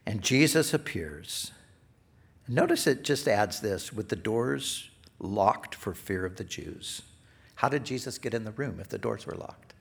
And 0.06 0.22
Jesus 0.22 0.76
appears. 0.76 1.52
Notice 2.48 2.86
it 2.86 3.04
just 3.04 3.28
adds 3.28 3.62
this 3.62 3.92
with 3.92 4.10
the 4.10 4.16
doors 4.16 4.92
locked 5.18 5.74
for 5.74 5.96
fear 5.96 6.24
of 6.24 6.36
the 6.36 6.44
Jews. 6.44 7.02
How 7.56 7.68
did 7.68 7.84
Jesus 7.84 8.20
get 8.20 8.36
in 8.36 8.44
the 8.44 8.52
room 8.52 8.80
if 8.80 8.90
the 8.90 9.00
doors 9.00 9.26
were 9.26 9.34
locked? 9.34 9.74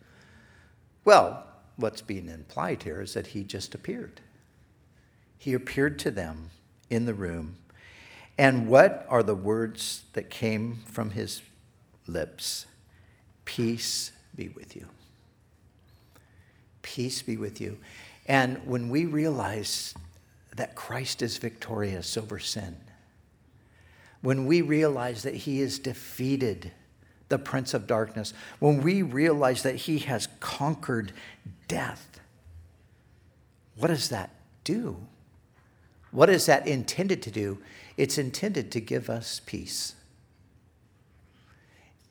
Well, 1.05 1.45
what's 1.77 2.01
being 2.01 2.31
implied 2.31 2.85
here 2.85 3.03
is 3.03 3.13
that 3.13 3.29
he 3.29 3.45
just 3.45 3.75
appeared. 3.75 4.23
He 5.37 5.53
appeared 5.53 5.99
to 5.99 6.11
them 6.11 6.49
in 6.89 7.05
the 7.05 7.13
room. 7.13 7.57
And 8.39 8.69
what 8.69 9.05
are 9.11 9.23
the 9.23 9.35
words 9.35 10.05
that 10.15 10.31
came 10.31 10.79
from 10.87 11.11
his 11.11 11.43
lips? 12.07 12.65
Peace 13.45 14.13
be 14.35 14.49
with 14.49 14.75
you. 14.75 14.87
Peace 16.85 17.23
be 17.23 17.37
with 17.37 17.61
you. 17.61 17.79
And 18.27 18.67
when 18.67 18.89
we 18.89 19.05
realize 19.05 19.95
that 20.57 20.75
Christ 20.75 21.23
is 21.23 21.37
victorious 21.39 22.17
over 22.17 22.39
sin, 22.39 22.77
when 24.23 24.47
we 24.47 24.63
realize 24.63 25.23
that 25.25 25.35
he 25.35 25.61
has 25.61 25.79
defeated 25.79 26.73
the 27.29 27.39
prince 27.39 27.75
of 27.75 27.87
darkness, 27.87 28.33
when 28.59 28.83
we 28.83 29.03
realize 29.03 29.63
that 29.63 29.75
he 29.75 29.99
has 29.99 30.29
conquered 30.41 31.13
death, 31.69 32.21
what 33.77 33.89
does 33.89 34.09
that 34.09 34.31
do? 34.63 34.97
What 36.11 36.31
is 36.31 36.47
that 36.47 36.67
intended 36.67 37.23
to 37.23 37.31
do? 37.31 37.59
It's 37.97 38.19
intended 38.19 38.71
to 38.73 38.81
give 38.81 39.11
us 39.11 39.41
peace. 39.45 39.95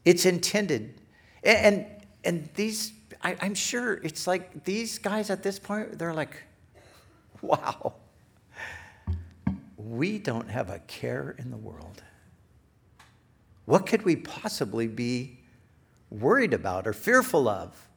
It's 0.05 0.25
intended, 0.25 0.95
and 1.43 1.85
and 2.23 2.49
these, 2.55 2.91
I, 3.23 3.37
I'm 3.41 3.55
sure 3.55 3.93
it's 4.03 4.27
like 4.27 4.65
these 4.65 4.99
guys 4.99 5.29
at 5.29 5.43
this 5.43 5.57
point, 5.57 5.97
they're 5.97 6.13
like, 6.13 6.35
wow, 7.41 7.93
we 9.77 10.19
don't 10.19 10.49
have 10.49 10.69
a 10.69 10.79
care 10.79 11.35
in 11.39 11.49
the 11.49 11.57
world. 11.57 12.03
What 13.65 13.85
could 13.85 14.03
we 14.03 14.17
possibly 14.17 14.87
be 14.87 15.39
worried 16.09 16.53
about 16.53 16.85
or 16.85 16.93
fearful 16.93 17.47
of? 17.47 17.87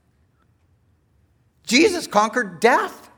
Jesus 1.65 2.07
conquered 2.07 2.61
death, 2.61 3.11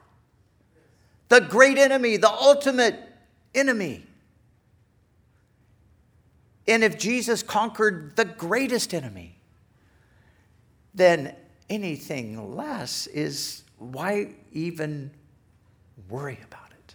the 1.28 1.40
great 1.40 1.76
enemy, 1.76 2.16
the 2.16 2.30
ultimate 2.30 2.98
enemy. 3.54 4.06
And 6.66 6.82
if 6.82 6.98
Jesus 6.98 7.42
conquered 7.42 8.16
the 8.16 8.24
greatest 8.24 8.94
enemy, 8.94 9.36
then 10.94 11.34
anything 11.70 12.56
less 12.56 13.06
is 13.08 13.62
why 13.78 14.34
even 14.52 15.10
worry 16.08 16.38
about 16.44 16.70
it? 16.70 16.94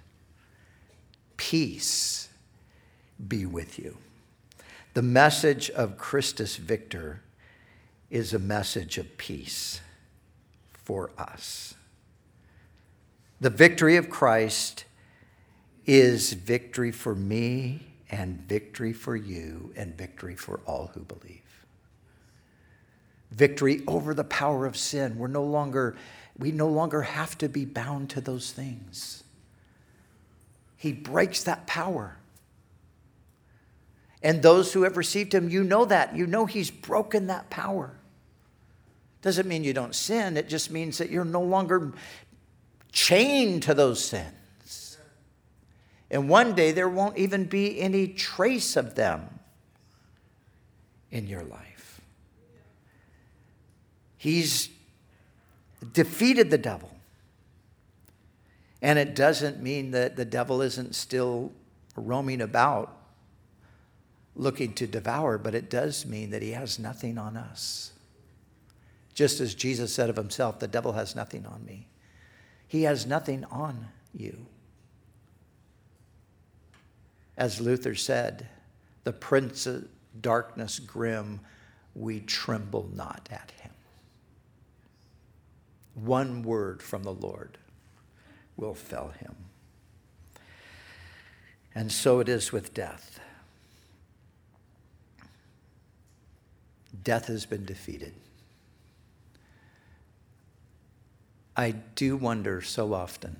Peace 1.37 2.29
be 3.27 3.45
with 3.45 3.79
you. 3.79 3.97
The 4.93 5.01
message 5.01 5.69
of 5.71 5.97
Christus 5.97 6.57
Victor 6.57 7.21
is 8.09 8.33
a 8.33 8.39
message 8.39 8.97
of 8.97 9.17
peace 9.17 9.81
for 10.71 11.11
us. 11.17 11.73
The 13.41 13.49
victory 13.49 13.95
of 13.95 14.09
Christ 14.09 14.85
is 15.85 16.33
victory 16.33 16.91
for 16.91 17.15
me 17.15 17.87
and 18.09 18.39
victory 18.47 18.93
for 18.93 19.15
you 19.15 19.73
and 19.75 19.97
victory 19.97 20.35
for 20.35 20.61
all 20.65 20.91
who 20.93 21.01
believe 21.01 21.42
victory 23.33 23.81
over 23.87 24.13
the 24.13 24.23
power 24.23 24.65
of 24.65 24.77
sin. 24.77 25.17
We're 25.17 25.27
no 25.27 25.43
longer, 25.43 25.95
we 26.37 26.51
no 26.51 26.67
longer 26.67 27.01
have 27.01 27.37
to 27.39 27.49
be 27.49 27.65
bound 27.65 28.09
to 28.11 28.21
those 28.21 28.51
things. 28.51 29.23
He 30.77 30.93
breaks 30.93 31.43
that 31.43 31.65
power. 31.65 32.17
And 34.21 34.41
those 34.41 34.71
who 34.71 34.83
have 34.83 34.95
received 34.95 35.33
him, 35.33 35.49
you 35.49 35.63
know 35.63 35.85
that. 35.85 36.15
You 36.15 36.27
know 36.27 36.45
he's 36.45 36.71
broken 36.71 37.27
that 37.27 37.49
power. 37.49 37.91
Doesn't 39.21 39.47
mean 39.47 39.63
you 39.63 39.73
don't 39.73 39.95
sin, 39.95 40.35
it 40.35 40.49
just 40.49 40.69
means 40.69 40.97
that 40.97 41.09
you're 41.09 41.23
no 41.23 41.41
longer 41.41 41.93
chained 42.91 43.63
to 43.63 43.73
those 43.73 44.03
sins. 44.03 44.97
And 46.11 46.29
one 46.29 46.53
day 46.53 46.73
there 46.73 46.89
won't 46.89 47.17
even 47.17 47.45
be 47.45 47.79
any 47.79 48.07
trace 48.07 48.75
of 48.75 48.95
them 48.95 49.39
in 51.09 51.25
your 51.25 51.43
life. 51.43 51.72
He's 54.23 54.69
defeated 55.91 56.49
the 56.49 56.57
devil. 56.57 56.89
And 58.81 58.97
it 58.97 59.15
doesn't 59.15 59.61
mean 59.61 59.91
that 59.91 60.15
the 60.15 60.23
devil 60.23 60.61
isn't 60.61 60.95
still 60.95 61.51
roaming 61.97 62.39
about 62.39 62.95
looking 64.33 64.71
to 64.75 64.87
devour, 64.87 65.37
but 65.37 65.53
it 65.53 65.69
does 65.69 66.05
mean 66.05 66.29
that 66.29 66.41
he 66.41 66.51
has 66.51 66.79
nothing 66.79 67.17
on 67.17 67.35
us. 67.35 67.91
Just 69.13 69.41
as 69.41 69.53
Jesus 69.55 69.93
said 69.93 70.09
of 70.09 70.15
himself, 70.15 70.57
the 70.57 70.69
devil 70.69 70.93
has 70.93 71.17
nothing 71.17 71.45
on 71.45 71.65
me. 71.65 71.89
He 72.65 72.83
has 72.83 73.05
nothing 73.05 73.43
on 73.51 73.89
you. 74.13 74.45
As 77.35 77.59
Luther 77.59 77.93
said, 77.93 78.47
the 79.03 79.11
prince 79.11 79.67
of 79.67 79.85
darkness 80.21 80.79
grim, 80.79 81.41
we 81.93 82.21
tremble 82.21 82.89
not 82.95 83.27
at 83.29 83.51
him. 83.59 83.62
One 85.95 86.43
word 86.43 86.81
from 86.81 87.03
the 87.03 87.13
Lord 87.13 87.57
will 88.57 88.73
fell 88.73 89.09
him. 89.09 89.35
And 91.75 91.91
so 91.91 92.19
it 92.19 92.29
is 92.29 92.51
with 92.51 92.73
death. 92.73 93.19
Death 97.03 97.27
has 97.27 97.45
been 97.45 97.65
defeated. 97.65 98.13
I 101.55 101.71
do 101.71 102.17
wonder 102.17 102.61
so 102.61 102.93
often, 102.93 103.37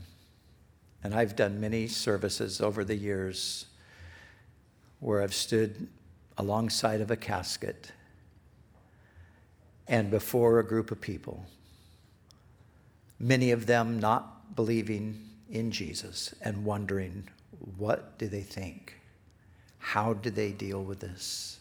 and 1.04 1.16
I've 1.16 1.36
done 1.36 1.60
many 1.60 1.88
services 1.88 2.62
over 2.62 2.84
the 2.84 2.96
years 2.96 3.66
where 5.00 5.22
I've 5.22 5.34
stood 5.34 5.88
alongside 6.38 7.02
of 7.02 7.10
a 7.10 7.16
casket 7.16 7.92
and 9.88 10.10
before 10.10 10.60
a 10.60 10.66
group 10.66 10.92
of 10.92 11.02
people, 11.02 11.46
many 13.24 13.52
of 13.52 13.66
them 13.66 14.00
not 14.00 14.54
believing 14.54 15.18
in 15.50 15.72
Jesus 15.72 16.36
and 16.42 16.66
wondering 16.66 17.30
what 17.78 18.18
do 18.18 18.28
they 18.28 18.42
think? 18.42 18.96
How 19.78 20.14
do 20.14 20.30
they 20.30 20.52
deal 20.52 20.84
with 20.84 21.00
this? 21.00 21.60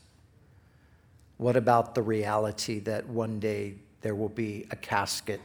What 1.37 1.57
about 1.57 1.95
the 1.95 2.03
reality 2.03 2.81
that 2.81 3.09
one 3.09 3.39
day 3.39 3.75
there 4.01 4.17
will 4.17 4.29
be 4.29 4.67
a 4.73 4.77
casket 4.77 5.41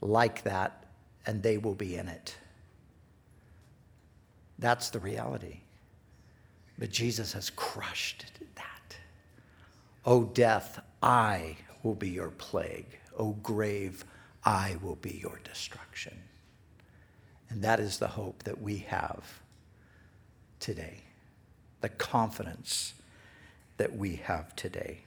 like 0.00 0.42
that 0.42 0.84
and 1.26 1.42
they 1.42 1.58
will 1.58 1.74
be 1.74 1.96
in 1.96 2.08
it? 2.08 2.36
That's 4.58 4.90
the 4.90 4.98
reality. 4.98 5.60
But 6.76 6.90
Jesus 6.90 7.32
has 7.34 7.50
crushed 7.50 8.26
that. 8.56 8.96
O 10.04 10.24
death, 10.24 10.80
I 11.02 11.56
will 11.84 11.94
be 11.94 12.10
your 12.10 12.30
plague. 12.30 12.98
O 13.16 13.30
grave, 13.42 14.04
I 14.44 14.76
will 14.82 14.96
be 14.96 15.18
your 15.22 15.40
destruction. 15.42 16.18
And 17.48 17.62
that 17.62 17.80
is 17.80 17.98
the 17.98 18.08
hope 18.08 18.42
that 18.42 18.60
we 18.60 18.78
have 18.88 19.40
today, 20.60 21.02
the 21.80 21.88
confidence 21.88 22.94
that 23.76 23.96
we 23.96 24.16
have 24.16 24.54
today. 24.56 25.00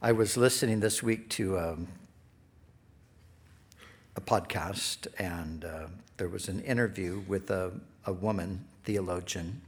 I 0.00 0.12
was 0.12 0.36
listening 0.36 0.80
this 0.80 1.02
week 1.02 1.28
to 1.30 1.58
um, 1.58 1.88
a 4.16 4.20
podcast, 4.20 5.06
and 5.18 5.64
uh, 5.64 5.86
there 6.16 6.28
was 6.28 6.48
an 6.48 6.60
interview 6.62 7.22
with 7.26 7.50
a, 7.50 7.72
a 8.04 8.12
woman 8.12 8.64
theologian. 8.84 9.62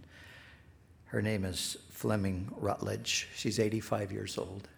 Her 1.07 1.23
name 1.23 1.45
is 1.45 1.77
Fleming 1.91 2.49
Rutledge. 2.57 3.29
She's 3.35 3.61
85 3.61 4.13
years 4.13 4.37
old. 4.37 4.69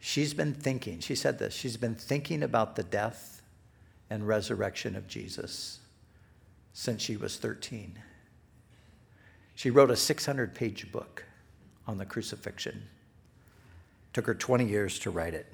She's 0.00 0.34
been 0.34 0.54
thinking, 0.54 1.00
she 1.00 1.14
said 1.14 1.38
this, 1.38 1.54
she's 1.54 1.76
been 1.76 1.94
thinking 1.94 2.42
about 2.42 2.76
the 2.76 2.82
death 2.82 3.42
and 4.10 4.26
resurrection 4.26 4.96
of 4.96 5.08
Jesus 5.08 5.80
since 6.72 7.02
she 7.02 7.16
was 7.16 7.36
13. 7.36 7.98
She 9.54 9.70
wrote 9.70 9.90
a 9.90 9.96
600 9.96 10.54
page 10.54 10.90
book 10.92 11.24
on 11.86 11.98
the 11.98 12.06
crucifixion. 12.06 12.84
Took 14.12 14.26
her 14.26 14.34
20 14.34 14.64
years 14.64 14.98
to 15.00 15.10
write 15.10 15.34
it. 15.34 15.46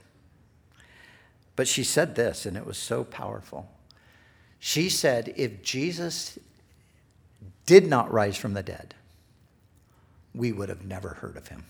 But 1.57 1.69
she 1.69 1.85
said 1.85 2.15
this, 2.15 2.45
and 2.47 2.57
it 2.57 2.67
was 2.67 2.77
so 2.77 3.05
powerful. 3.05 3.71
She 4.59 4.89
said, 4.89 5.33
if 5.37 5.63
Jesus 5.63 6.39
did 7.67 7.87
not 7.87 8.13
rise 8.13 8.37
from 8.37 8.55
the 8.55 8.63
dead, 8.63 8.95
we 10.35 10.53
would 10.53 10.69
have 10.69 10.85
never 10.85 11.11
heard 11.11 11.37
of 11.37 11.49
him. 11.49 11.65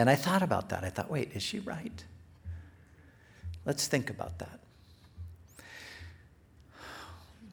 And 0.00 0.08
I 0.08 0.14
thought 0.14 0.40
about 0.40 0.70
that. 0.70 0.82
I 0.82 0.88
thought, 0.88 1.10
wait, 1.10 1.32
is 1.34 1.42
she 1.42 1.58
right? 1.58 2.04
Let's 3.66 3.86
think 3.86 4.08
about 4.08 4.38
that. 4.38 4.58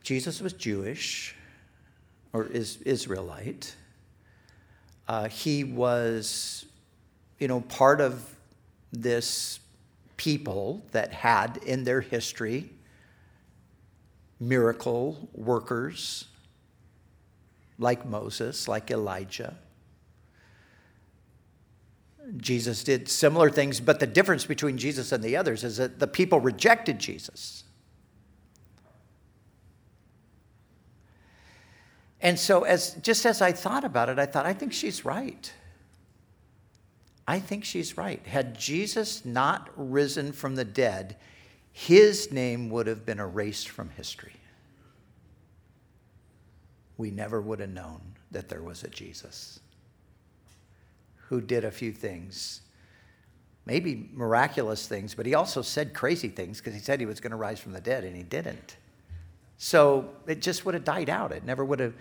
Jesus 0.01 0.39
was 0.39 0.53
Jewish 0.53 1.35
or 2.31 2.45
is 2.45 2.77
Israelite. 2.83 3.75
Uh, 5.09 5.27
he 5.27 5.65
was, 5.65 6.65
you 7.37 7.49
know, 7.49 7.59
part 7.59 7.99
of 7.99 8.33
this 8.93 9.59
people 10.15 10.81
that 10.93 11.11
had 11.11 11.57
in 11.65 11.83
their 11.83 11.99
history 11.99 12.69
miracle 14.39 15.27
workers 15.33 16.23
like 17.77 18.05
Moses, 18.05 18.69
like 18.69 18.89
Elijah. 18.89 19.57
Jesus 22.35 22.83
did 22.83 23.07
similar 23.07 23.49
things, 23.49 23.79
but 23.79 23.99
the 23.99 24.07
difference 24.07 24.45
between 24.45 24.77
Jesus 24.77 25.11
and 25.11 25.23
the 25.23 25.37
others 25.37 25.63
is 25.63 25.77
that 25.77 25.99
the 25.99 26.07
people 26.07 26.39
rejected 26.39 26.99
Jesus. 26.99 27.63
And 32.19 32.37
so, 32.37 32.63
as, 32.63 32.95
just 32.95 33.25
as 33.25 33.41
I 33.41 33.51
thought 33.51 33.85
about 33.85 34.09
it, 34.09 34.19
I 34.19 34.25
thought, 34.25 34.45
I 34.45 34.53
think 34.53 34.73
she's 34.73 35.05
right. 35.05 35.51
I 37.27 37.39
think 37.39 37.63
she's 37.63 37.95
right. 37.97 38.25
Had 38.25 38.57
Jesus 38.57 39.23
not 39.23 39.69
risen 39.75 40.31
from 40.31 40.55
the 40.55 40.65
dead, 40.65 41.17
his 41.71 42.31
name 42.31 42.69
would 42.71 42.87
have 42.87 43.05
been 43.05 43.19
erased 43.19 43.69
from 43.69 43.89
history. 43.89 44.35
We 46.97 47.11
never 47.11 47.39
would 47.39 47.59
have 47.59 47.69
known 47.69 48.01
that 48.31 48.49
there 48.49 48.63
was 48.63 48.83
a 48.83 48.89
Jesus 48.89 49.59
who 51.29 51.41
did 51.41 51.65
a 51.65 51.71
few 51.71 51.91
things, 51.91 52.61
maybe 53.65 54.09
miraculous 54.13 54.87
things, 54.87 55.13
but 55.13 55.25
he 55.25 55.35
also 55.35 55.61
said 55.61 55.93
crazy 55.93 56.29
things 56.29 56.59
because 56.59 56.73
he 56.73 56.79
said 56.79 56.99
he 56.99 57.05
was 57.05 57.19
going 57.19 57.31
to 57.31 57.37
rise 57.37 57.59
from 57.59 57.73
the 57.73 57.81
dead 57.81 58.03
and 58.03 58.15
he 58.15 58.23
didn't. 58.23 58.77
So 59.57 60.09
it 60.25 60.41
just 60.41 60.65
would 60.65 60.73
have 60.73 60.85
died 60.85 61.09
out. 61.09 61.31
It 61.31 61.43
never 61.43 61.65
would 61.65 61.79
have 61.79 61.93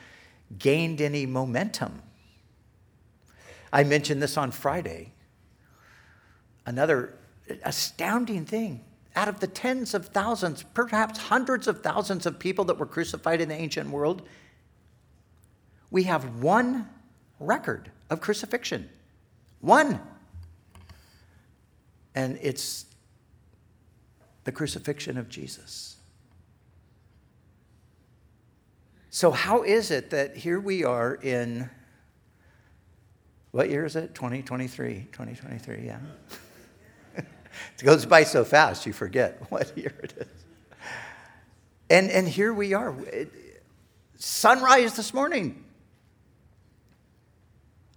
gained 0.58 1.00
any 1.00 1.26
momentum. 1.26 2.02
I 3.72 3.82
mentioned 3.82 4.22
this 4.22 4.36
on 4.36 4.52
Friday. 4.52 5.12
Another 6.64 7.14
astounding 7.64 8.44
thing 8.44 8.84
out 9.16 9.28
of 9.28 9.40
the 9.40 9.46
tens 9.46 9.94
of 9.94 10.06
thousands, 10.06 10.62
perhaps 10.62 11.18
hundreds 11.18 11.66
of 11.66 11.82
thousands 11.82 12.26
of 12.26 12.38
people 12.38 12.64
that 12.66 12.78
were 12.78 12.86
crucified 12.86 13.40
in 13.40 13.48
the 13.48 13.54
ancient 13.54 13.88
world, 13.90 14.22
we 15.90 16.02
have 16.04 16.42
one 16.42 16.88
record 17.40 17.90
of 18.10 18.20
crucifixion. 18.20 18.88
One. 19.66 20.00
And 22.14 22.38
it's 22.40 22.86
the 24.44 24.52
crucifixion 24.52 25.18
of 25.18 25.28
Jesus. 25.28 25.96
So, 29.10 29.32
how 29.32 29.64
is 29.64 29.90
it 29.90 30.10
that 30.10 30.36
here 30.36 30.60
we 30.60 30.84
are 30.84 31.16
in 31.16 31.68
what 33.50 33.68
year 33.68 33.84
is 33.84 33.96
it? 33.96 34.14
2023. 34.14 35.08
2023, 35.10 35.84
yeah. 35.84 35.98
it 37.16 37.26
goes 37.82 38.06
by 38.06 38.22
so 38.22 38.44
fast, 38.44 38.86
you 38.86 38.92
forget 38.92 39.42
what 39.50 39.76
year 39.76 39.94
it 40.00 40.14
is. 40.16 40.44
And, 41.90 42.08
and 42.10 42.28
here 42.28 42.54
we 42.54 42.72
are. 42.72 42.94
Sunrise 44.14 44.94
this 44.94 45.12
morning. 45.12 45.64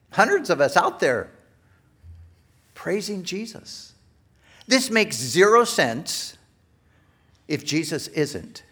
Hundreds 0.10 0.50
of 0.50 0.62
us 0.62 0.76
out 0.76 1.00
there 1.00 1.30
praising 2.80 3.24
Jesus. 3.24 3.92
This 4.66 4.90
makes 4.90 5.18
zero 5.18 5.66
sense 5.66 6.38
if 7.46 7.66
Jesus 7.66 8.08
isn't 8.08 8.64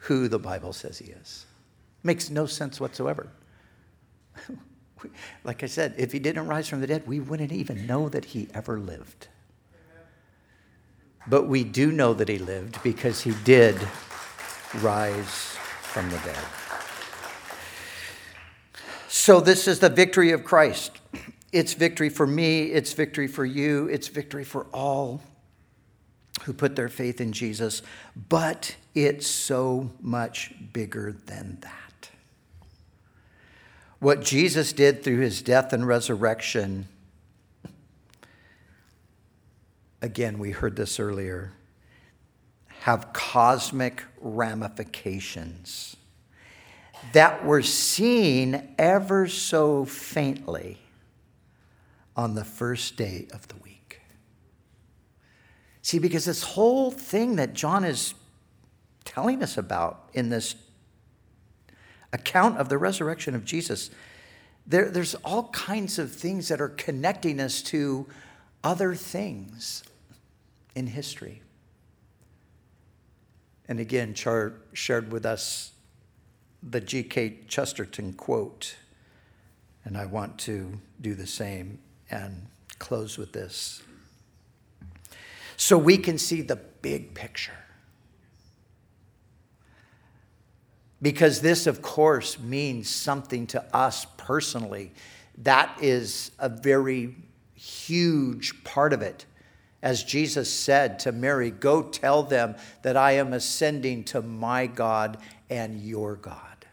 who 0.00 0.28
the 0.28 0.38
Bible 0.38 0.74
says 0.74 0.98
he 0.98 1.06
is. 1.06 1.46
Makes 2.02 2.28
no 2.28 2.44
sense 2.44 2.78
whatsoever. 2.78 3.28
like 5.44 5.62
I 5.62 5.66
said, 5.66 5.94
if 5.96 6.12
he 6.12 6.18
didn't 6.18 6.46
rise 6.46 6.68
from 6.68 6.82
the 6.82 6.86
dead, 6.86 7.06
we 7.06 7.20
wouldn't 7.20 7.52
even 7.52 7.86
know 7.86 8.10
that 8.10 8.26
he 8.26 8.48
ever 8.52 8.78
lived. 8.78 9.28
But 11.26 11.48
we 11.48 11.64
do 11.64 11.92
know 11.92 12.12
that 12.12 12.28
he 12.28 12.36
lived 12.36 12.82
because 12.82 13.22
he 13.22 13.32
did 13.44 13.76
rise 14.82 15.56
from 15.80 16.10
the 16.10 16.18
dead. 16.18 16.44
So, 19.08 19.40
this 19.40 19.66
is 19.66 19.78
the 19.78 19.88
victory 19.88 20.32
of 20.32 20.44
Christ. 20.44 21.00
It's 21.52 21.74
victory 21.74 22.08
for 22.08 22.26
me, 22.26 22.64
it's 22.64 22.92
victory 22.92 23.26
for 23.26 23.44
you, 23.44 23.88
it's 23.88 24.08
victory 24.08 24.44
for 24.44 24.66
all 24.72 25.20
who 26.42 26.52
put 26.52 26.76
their 26.76 26.88
faith 26.88 27.20
in 27.20 27.32
Jesus, 27.32 27.82
but 28.28 28.76
it's 28.94 29.26
so 29.26 29.90
much 30.00 30.52
bigger 30.72 31.14
than 31.26 31.58
that. 31.60 32.10
What 33.98 34.22
Jesus 34.22 34.72
did 34.72 35.02
through 35.02 35.18
his 35.18 35.42
death 35.42 35.72
and 35.72 35.86
resurrection, 35.86 36.88
again, 40.00 40.38
we 40.38 40.52
heard 40.52 40.76
this 40.76 40.98
earlier, 40.98 41.52
have 42.80 43.12
cosmic 43.12 44.04
ramifications 44.20 45.96
that 47.12 47.44
were 47.44 47.62
seen 47.62 48.74
ever 48.78 49.26
so 49.26 49.84
faintly 49.84 50.79
on 52.20 52.34
the 52.34 52.44
first 52.44 52.98
day 52.98 53.26
of 53.32 53.48
the 53.48 53.56
week. 53.64 54.02
See, 55.80 55.98
because 55.98 56.26
this 56.26 56.42
whole 56.42 56.90
thing 56.90 57.36
that 57.36 57.54
John 57.54 57.82
is 57.82 58.12
telling 59.06 59.42
us 59.42 59.56
about 59.56 60.10
in 60.12 60.28
this 60.28 60.54
account 62.12 62.58
of 62.58 62.68
the 62.68 62.76
resurrection 62.76 63.34
of 63.34 63.46
Jesus, 63.46 63.90
there, 64.66 64.90
there's 64.90 65.14
all 65.24 65.44
kinds 65.44 65.98
of 65.98 66.12
things 66.12 66.48
that 66.48 66.60
are 66.60 66.68
connecting 66.68 67.40
us 67.40 67.62
to 67.62 68.06
other 68.62 68.94
things 68.94 69.82
in 70.74 70.88
history. 70.88 71.40
And 73.66 73.80
again, 73.80 74.12
Char 74.12 74.56
shared 74.74 75.10
with 75.10 75.24
us 75.24 75.72
the 76.62 76.82
G.K. 76.82 77.44
Chesterton 77.48 78.12
quote 78.12 78.76
And 79.86 79.96
I 79.96 80.04
want 80.04 80.36
to 80.40 80.80
do 81.00 81.14
the 81.14 81.26
same 81.26 81.78
and 82.10 82.46
close 82.78 83.18
with 83.18 83.32
this. 83.32 83.82
So 85.56 85.76
we 85.76 85.98
can 85.98 86.18
see 86.18 86.40
the 86.40 86.56
big 86.56 87.14
picture. 87.14 87.52
Because 91.02 91.40
this, 91.40 91.66
of 91.66 91.80
course, 91.82 92.38
means 92.38 92.88
something 92.88 93.46
to 93.48 93.64
us 93.74 94.06
personally. 94.16 94.92
That 95.38 95.78
is 95.80 96.30
a 96.38 96.48
very 96.48 97.14
huge 97.54 98.64
part 98.64 98.92
of 98.92 99.02
it. 99.02 99.24
As 99.82 100.04
Jesus 100.04 100.52
said 100.52 100.98
to 101.00 101.12
Mary, 101.12 101.50
Go 101.50 101.82
tell 101.82 102.22
them 102.22 102.56
that 102.82 102.96
I 102.96 103.12
am 103.12 103.32
ascending 103.32 104.04
to 104.04 104.20
my 104.20 104.66
God 104.66 105.16
and 105.48 105.80
your 105.80 106.16
God, 106.16 106.66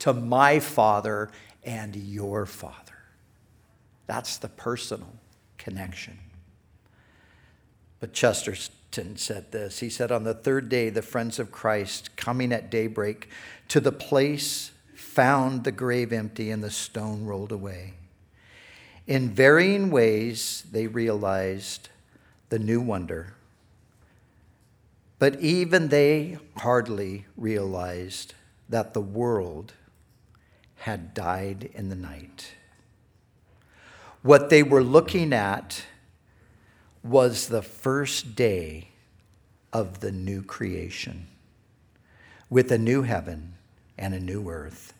to 0.00 0.12
my 0.14 0.58
Father 0.58 1.30
and 1.62 1.94
your 1.94 2.46
Father. 2.46 2.81
That's 4.06 4.36
the 4.36 4.48
personal 4.48 5.14
connection. 5.58 6.18
But 8.00 8.12
Chesterton 8.12 9.16
said 9.16 9.52
this. 9.52 9.78
He 9.78 9.88
said, 9.88 10.10
On 10.10 10.24
the 10.24 10.34
third 10.34 10.68
day, 10.68 10.90
the 10.90 11.02
friends 11.02 11.38
of 11.38 11.52
Christ, 11.52 12.16
coming 12.16 12.52
at 12.52 12.70
daybreak 12.70 13.28
to 13.68 13.80
the 13.80 13.92
place, 13.92 14.72
found 14.94 15.64
the 15.64 15.72
grave 15.72 16.12
empty 16.12 16.50
and 16.50 16.64
the 16.64 16.70
stone 16.70 17.24
rolled 17.24 17.52
away. 17.52 17.94
In 19.06 19.30
varying 19.30 19.90
ways, 19.90 20.64
they 20.70 20.86
realized 20.86 21.88
the 22.48 22.58
new 22.58 22.80
wonder. 22.80 23.34
But 25.18 25.40
even 25.40 25.88
they 25.88 26.38
hardly 26.56 27.26
realized 27.36 28.34
that 28.68 28.94
the 28.94 29.00
world 29.00 29.74
had 30.76 31.14
died 31.14 31.70
in 31.74 31.88
the 31.88 31.94
night. 31.94 32.54
What 34.22 34.50
they 34.50 34.62
were 34.62 34.84
looking 34.84 35.32
at 35.32 35.84
was 37.02 37.48
the 37.48 37.62
first 37.62 38.36
day 38.36 38.88
of 39.72 40.00
the 40.00 40.12
new 40.12 40.42
creation 40.42 41.26
with 42.48 42.70
a 42.70 42.78
new 42.78 43.02
heaven 43.02 43.54
and 43.98 44.14
a 44.14 44.20
new 44.20 44.48
earth. 44.48 44.92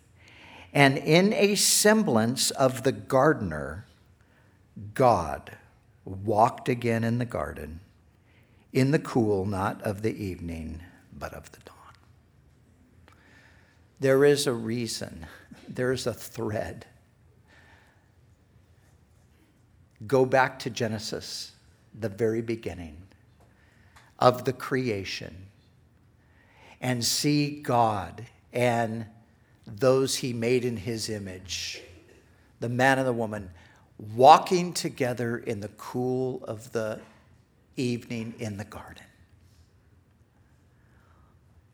And 0.72 0.98
in 0.98 1.32
a 1.34 1.54
semblance 1.54 2.50
of 2.50 2.82
the 2.82 2.92
gardener, 2.92 3.86
God 4.94 5.52
walked 6.04 6.68
again 6.68 7.04
in 7.04 7.18
the 7.18 7.24
garden 7.24 7.80
in 8.72 8.90
the 8.90 8.98
cool, 8.98 9.44
not 9.44 9.82
of 9.82 10.02
the 10.02 10.14
evening, 10.22 10.80
but 11.16 11.34
of 11.34 11.52
the 11.52 11.58
dawn. 11.60 11.76
There 14.00 14.24
is 14.24 14.46
a 14.46 14.52
reason, 14.52 15.26
there 15.68 15.92
is 15.92 16.06
a 16.06 16.14
thread. 16.14 16.86
Go 20.07 20.24
back 20.24 20.59
to 20.61 20.70
Genesis, 20.70 21.53
the 21.98 22.09
very 22.09 22.42
beginning 22.42 22.96
of 24.18 24.44
the 24.44 24.53
creation, 24.53 25.46
and 26.80 27.05
see 27.05 27.61
God 27.61 28.26
and 28.53 29.07
those 29.66 30.16
he 30.16 30.32
made 30.32 30.64
in 30.64 30.76
his 30.76 31.09
image, 31.09 31.82
the 32.61 32.68
man 32.68 32.98
and 32.98 33.07
the 33.07 33.12
woman 33.12 33.50
walking 34.14 34.72
together 34.72 35.38
in 35.38 35.61
the 35.61 35.68
cool 35.68 36.42
of 36.44 36.72
the 36.72 37.00
evening 37.76 38.34
in 38.38 38.57
the 38.57 38.64
garden. 38.64 39.05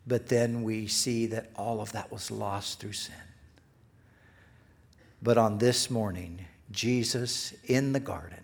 But 0.06 0.28
then 0.28 0.62
we 0.62 0.86
see 0.86 1.26
that 1.26 1.50
all 1.54 1.80
of 1.80 1.92
that 1.92 2.10
was 2.10 2.30
lost 2.30 2.80
through 2.80 2.92
sin. 2.92 3.14
But 5.22 5.36
on 5.36 5.58
this 5.58 5.90
morning, 5.90 6.46
Jesus 6.70 7.54
in 7.64 7.92
the 7.92 8.00
garden. 8.00 8.38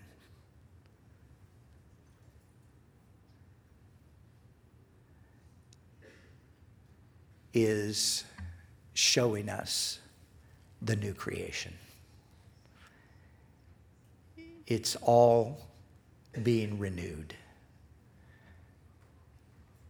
Is 7.53 8.25
showing 8.93 9.47
us 9.47 9.99
the 10.81 10.95
new 10.95 11.13
creation. 11.13 11.73
It's 14.67 14.95
all 14.97 15.65
being 16.43 16.79
renewed. 16.79 17.33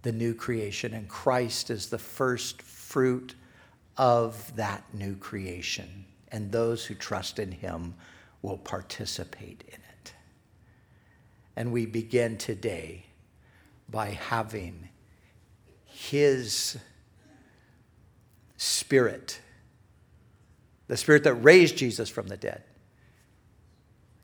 The 0.03 0.11
new 0.11 0.35
creation, 0.35 0.93
and 0.93 1.09
Christ 1.09 1.71
is 1.71 1.89
the 1.89 1.97
first 1.97 2.61
fruit 2.61 3.33
of 3.97 4.55
that 4.55 4.83
new 4.93 5.15
creation, 5.15 6.05
and 6.31 6.51
those 6.51 6.85
who 6.85 6.93
trust 6.93 7.39
in 7.39 7.51
him 7.51 7.95
will 8.45 8.57
participate 8.57 9.63
in 9.67 9.73
it. 9.73 10.13
And 11.55 11.71
we 11.71 11.87
begin 11.87 12.37
today 12.37 13.07
by 13.89 14.11
having 14.11 14.89
his 15.85 16.77
spirit, 18.57 19.41
the 20.87 20.95
spirit 20.95 21.23
that 21.23 21.33
raised 21.33 21.75
Jesus 21.75 22.07
from 22.07 22.27
the 22.27 22.37
dead 22.37 22.61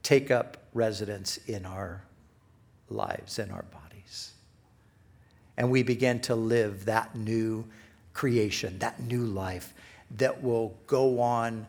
take 0.03 0.29
up 0.29 0.57
residence 0.73 1.37
in 1.47 1.65
our 1.65 2.03
lives, 2.89 3.39
in 3.39 3.49
our 3.49 3.63
bodies. 3.63 4.33
And 5.57 5.71
we 5.71 5.83
begin 5.83 6.19
to 6.21 6.35
live 6.35 6.85
that 6.85 7.15
new 7.15 7.65
creation, 8.13 8.79
that 8.79 8.99
new 8.99 9.25
life 9.25 9.73
that 10.17 10.43
will 10.43 10.75
go 10.85 11.21
on 11.21 11.65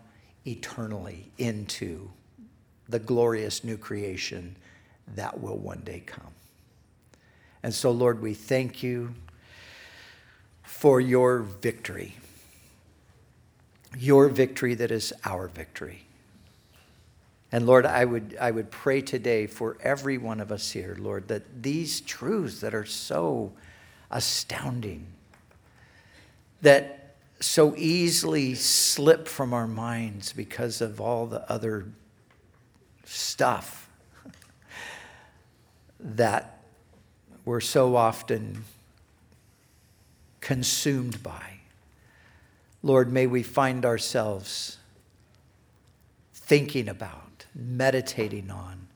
eternally 0.47 1.31
into 1.39 2.11
the 2.93 2.99
glorious 2.99 3.65
new 3.65 3.77
creation 3.77 4.55
that 5.17 5.41
will 5.41 5.57
one 5.57 5.81
day 5.81 6.03
come. 6.05 6.33
And 7.63 7.75
so, 7.75 7.91
Lord, 7.91 8.21
we 8.21 8.35
thank 8.35 8.83
you 8.83 9.15
for 10.63 11.01
your 11.01 11.41
victory, 11.41 12.17
your 13.97 14.29
victory 14.29 14.75
that 14.75 14.91
is 14.91 15.13
our 15.25 15.49
victory. 15.49 16.05
And 17.51 17.67
Lord, 17.67 17.85
I 17.85 18.05
would, 18.05 18.37
I 18.41 18.51
would 18.51 18.71
pray 18.71 19.01
today 19.03 19.47
for 19.47 19.77
every 19.83 20.19
one 20.19 20.41
of 20.41 20.51
us 20.51 20.71
here, 20.71 20.97
Lord, 20.99 21.29
that 21.29 21.63
these 21.63 22.01
truths 22.01 22.61
that 22.61 22.75
are 22.75 22.87
so 22.87 23.53
astounding, 24.11 25.07
that 26.63 27.15
so 27.41 27.75
easily 27.77 28.55
slip 28.55 29.29
from 29.29 29.53
our 29.53 29.67
minds 29.67 30.33
because 30.33 30.81
of 30.81 31.01
all 31.01 31.27
the 31.27 31.51
other 31.51 31.87
stuff 33.13 33.89
that 36.01 36.59
we're 37.45 37.61
so 37.61 37.97
often 37.97 38.65
consumed 40.41 41.23
by. 41.23 41.61
Lord, 42.83 43.13
may 43.13 43.27
we 43.27 43.43
find 43.43 43.85
ourselves 43.85 44.79
thinking 46.35 46.89
about 46.89 47.47
meditating 47.55 48.51
on, 48.51 48.89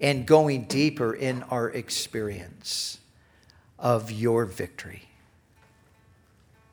and 0.00 0.26
going 0.26 0.64
deeper 0.64 1.12
in 1.12 1.42
our 1.44 1.70
experience 1.70 2.98
of 3.78 4.10
your 4.10 4.44
victory. 4.44 5.02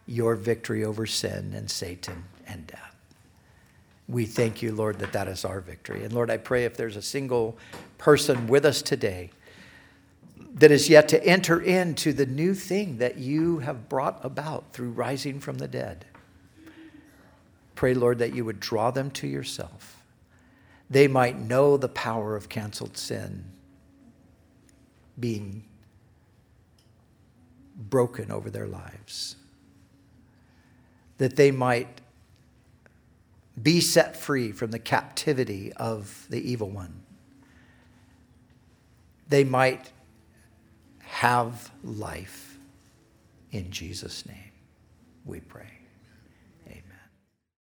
Your 0.06 0.36
victory 0.36 0.84
over 0.84 1.06
sin 1.06 1.54
and 1.56 1.70
Satan 1.72 2.26
and 2.46 2.68
death. 2.68 2.95
We 4.08 4.26
thank 4.26 4.62
you, 4.62 4.72
Lord, 4.72 5.00
that 5.00 5.14
that 5.14 5.28
is 5.28 5.46
our 5.46 5.60
victory. 5.60 6.04
And 6.04 6.14
Lord, 6.14 6.30
I 6.30 6.38
pray 6.38 6.66
if 6.66 6.78
there's 6.78 6.96
a 6.96 7.02
single 7.02 7.58
person 7.98 8.48
with 8.48 8.66
us 8.66 8.82
today 8.82 9.32
that 10.54 10.72
is 10.72 10.90
yet 10.90 11.10
to 11.10 11.24
enter 11.26 11.60
into 11.60 12.14
the 12.14 12.26
new 12.26 12.54
thing 12.54 12.98
that 13.00 13.18
you 13.18 13.60
have 13.60 13.90
brought 13.90 14.24
about 14.24 14.74
through 14.74 14.92
rising 14.92 15.40
from 15.40 15.58
the 15.58 15.68
dead, 15.68 16.06
pray, 17.74 17.94
Lord, 17.94 18.20
that 18.20 18.36
you 18.36 18.46
would 18.46 18.60
draw 18.60 18.92
them 18.92 19.10
to 19.12 19.28
yourself 19.28 19.96
they 20.90 21.08
might 21.08 21.40
know 21.40 21.78
the 21.78 21.90
power 21.90 22.36
of 22.36 22.50
canceled 22.50 22.98
sin 22.98 23.46
being 25.20 25.64
broken 27.76 28.32
over 28.32 28.50
their 28.50 28.68
lives. 28.68 29.36
That 31.18 31.36
they 31.36 31.52
might 31.52 32.02
be 33.62 33.80
set 33.80 34.18
free 34.18 34.52
from 34.52 34.72
the 34.72 34.80
captivity 34.80 35.72
of 35.74 36.26
the 36.30 36.52
evil 36.52 36.70
one. 36.70 37.04
They 39.28 39.44
might 39.44 39.92
have 41.00 41.72
life 41.84 42.58
in 43.52 43.72
Jesus' 43.72 44.26
name, 44.26 44.52
we 45.24 45.40
pray. 45.40 45.75